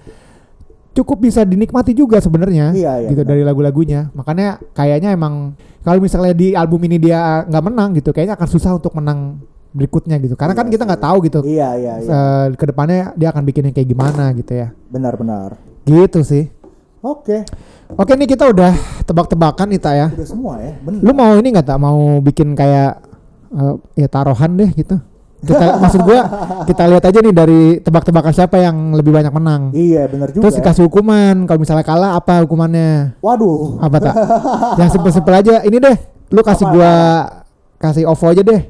[0.92, 3.30] cukup bisa dinikmati juga sebenarnya Iya, iya, gitu benar.
[3.32, 4.12] dari lagu-lagunya.
[4.12, 8.72] Makanya kayaknya emang kalau misalnya di album ini dia nggak menang gitu, kayaknya akan susah
[8.72, 9.40] untuk menang
[9.72, 10.36] berikutnya gitu.
[10.36, 10.88] Karena kan Iya kita sih.
[10.92, 12.08] nggak tahu gitu Iya, iya, iya.
[12.08, 14.68] eh, ke depannya dia akan bikin yang kayak gimana gitu ya.
[14.86, 15.56] Benar, benar.
[15.82, 16.44] Gitu sih.
[17.02, 17.42] Oke,
[17.92, 18.70] Oke nih kita udah
[19.02, 20.06] tebak-tebakan nih tak ya.
[20.14, 20.78] udah semua ya.
[20.78, 21.00] Benar.
[21.02, 23.02] Lu mau ini nggak tak mau bikin kayak
[23.50, 24.96] eh, ya taruhan deh gitu.
[25.42, 26.20] Kita maksud gua
[26.64, 29.62] kita lihat aja nih dari tebak-tebakan siapa yang lebih banyak menang.
[29.74, 30.48] Iya, benar juga.
[30.48, 31.44] Terus dikasih hukuman.
[31.50, 33.18] Kalau misalnya kalah apa hukumannya?
[33.18, 33.82] Waduh.
[33.82, 34.14] Apa tak?
[34.78, 35.54] yang simpel-simpel aja.
[35.66, 35.96] Ini deh,
[36.30, 36.92] lu kasih Apa, gua
[37.82, 38.62] kasih OVO aja deh,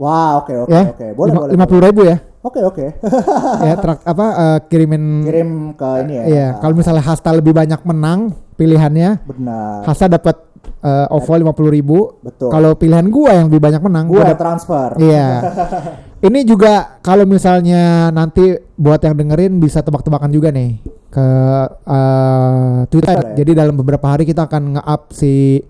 [0.00, 0.82] Wah, oke, oke, ya.
[0.96, 1.06] oke.
[1.12, 1.52] Boleh, boleh.
[1.52, 2.16] Lima puluh ribu ya.
[2.40, 2.86] Oke, oke.
[3.68, 5.28] ya trak apa eh, kirimin.
[5.28, 6.24] Kirim ke ini ya.
[6.24, 6.48] Iya.
[6.56, 9.84] Kalau misalnya Hasta lebih banyak menang pilihannya, benar.
[9.84, 10.40] Hasta dapat
[10.80, 11.98] eh, OVO lima puluh ribu.
[12.24, 12.48] Betul.
[12.48, 14.96] Kalau pilihan gua yang lebih banyak menang, Gua ada transfer.
[14.96, 15.28] Iya.
[16.26, 20.76] Ini juga kalau misalnya nanti buat yang dengerin bisa tebak-tebakan juga nih
[21.08, 21.28] ke
[21.88, 23.16] eh, Twitter.
[23.32, 23.34] Ya?
[23.40, 25.64] Jadi dalam beberapa hari kita akan nge-up si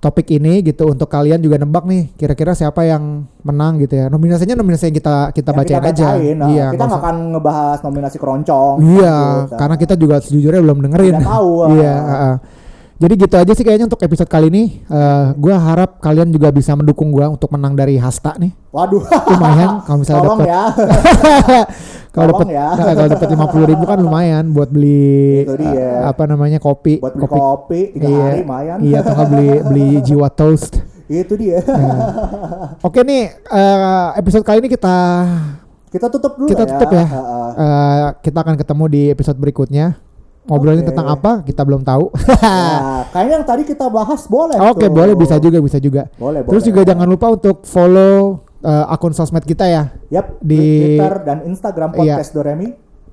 [0.00, 4.06] topik ini gitu untuk kalian juga nebak nih kira-kira siapa yang menang gitu ya.
[4.08, 6.08] Nominasinya nominasi yang kita kita Yang bacain aja.
[6.40, 8.76] nah, iya, kita nggak akan ngebahas nominasi keroncong.
[8.80, 9.56] Iya, gitu.
[9.60, 11.14] karena kita juga sejujurnya belum dengerin.
[11.20, 11.68] Tidak tahu, ah.
[11.76, 12.34] iya, heeh.
[13.00, 14.84] Jadi gitu aja sih kayaknya untuk episode kali ini.
[14.84, 18.52] Eh gua harap kalian juga bisa mendukung gua untuk menang dari Hasta nih.
[18.68, 19.00] Waduh.
[19.02, 20.62] Lumayan kalau misalnya Tolong dapat ya.
[22.12, 22.66] kalau dapat ya.
[22.74, 25.70] nah, kalau dapat lima puluh ribu kan lumayan buat beli Itu dia.
[25.72, 28.76] eh, apa namanya kopi Buat beli kopi, tiga iya hari lumayan.
[28.80, 31.62] iya atau beli beli jiwa toast Itu dia.
[32.80, 34.96] oke nih eh, episode kali ini kita
[35.88, 36.70] kita tutup dulu kita ya.
[36.72, 37.48] tutup ya Heeh.
[37.52, 39.86] Eh, kita akan ketemu di episode berikutnya
[40.50, 40.90] ngobrolin Oke.
[40.90, 42.10] tentang apa kita belum tahu
[42.42, 44.58] Nah, kayaknya yang tadi kita bahas boleh.
[44.58, 44.90] oke tuh.
[44.90, 46.68] boleh bisa juga bisa juga Boleh, terus boleh.
[46.68, 51.90] juga jangan lupa untuk follow eh, akun sosmed kita ya Yap, di- Twitter dan Instagram
[51.92, 52.18] Iya.
[52.18, 52.68] podcast Doremi.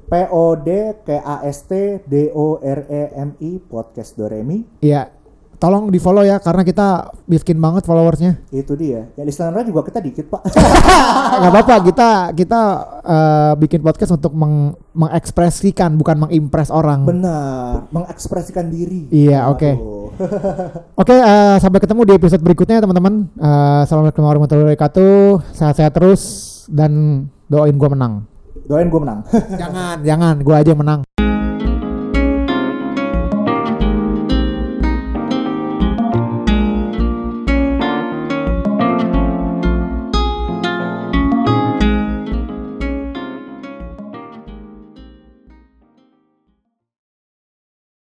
[0.08, 0.70] P O D
[1.04, 4.64] K A S T D O R E M I podcast Doremi.
[4.80, 5.12] Iya
[5.58, 6.88] tolong di follow ya karena kita
[7.26, 9.10] miskin banget followersnya Itu dia.
[9.14, 10.42] Ya listenernya juga kita dikit, Pak.
[11.42, 12.62] nggak apa-apa kita kita
[13.02, 19.10] eh, bikin podcast untuk meng- mengekspresikan bukan mengimpress orang Benar, mengekspresikan diri.
[19.10, 19.72] Iya, oke.
[21.02, 26.22] Oke eh, sampai ketemu di episode berikutnya teman-teman Eh, assalamualaikum warahmatullahi wabarakatuh sehat-sehat terus
[26.66, 28.14] dan doain gua menang
[28.66, 29.22] Doain gue menang.
[29.62, 31.00] jangan jangan gua aja yang menang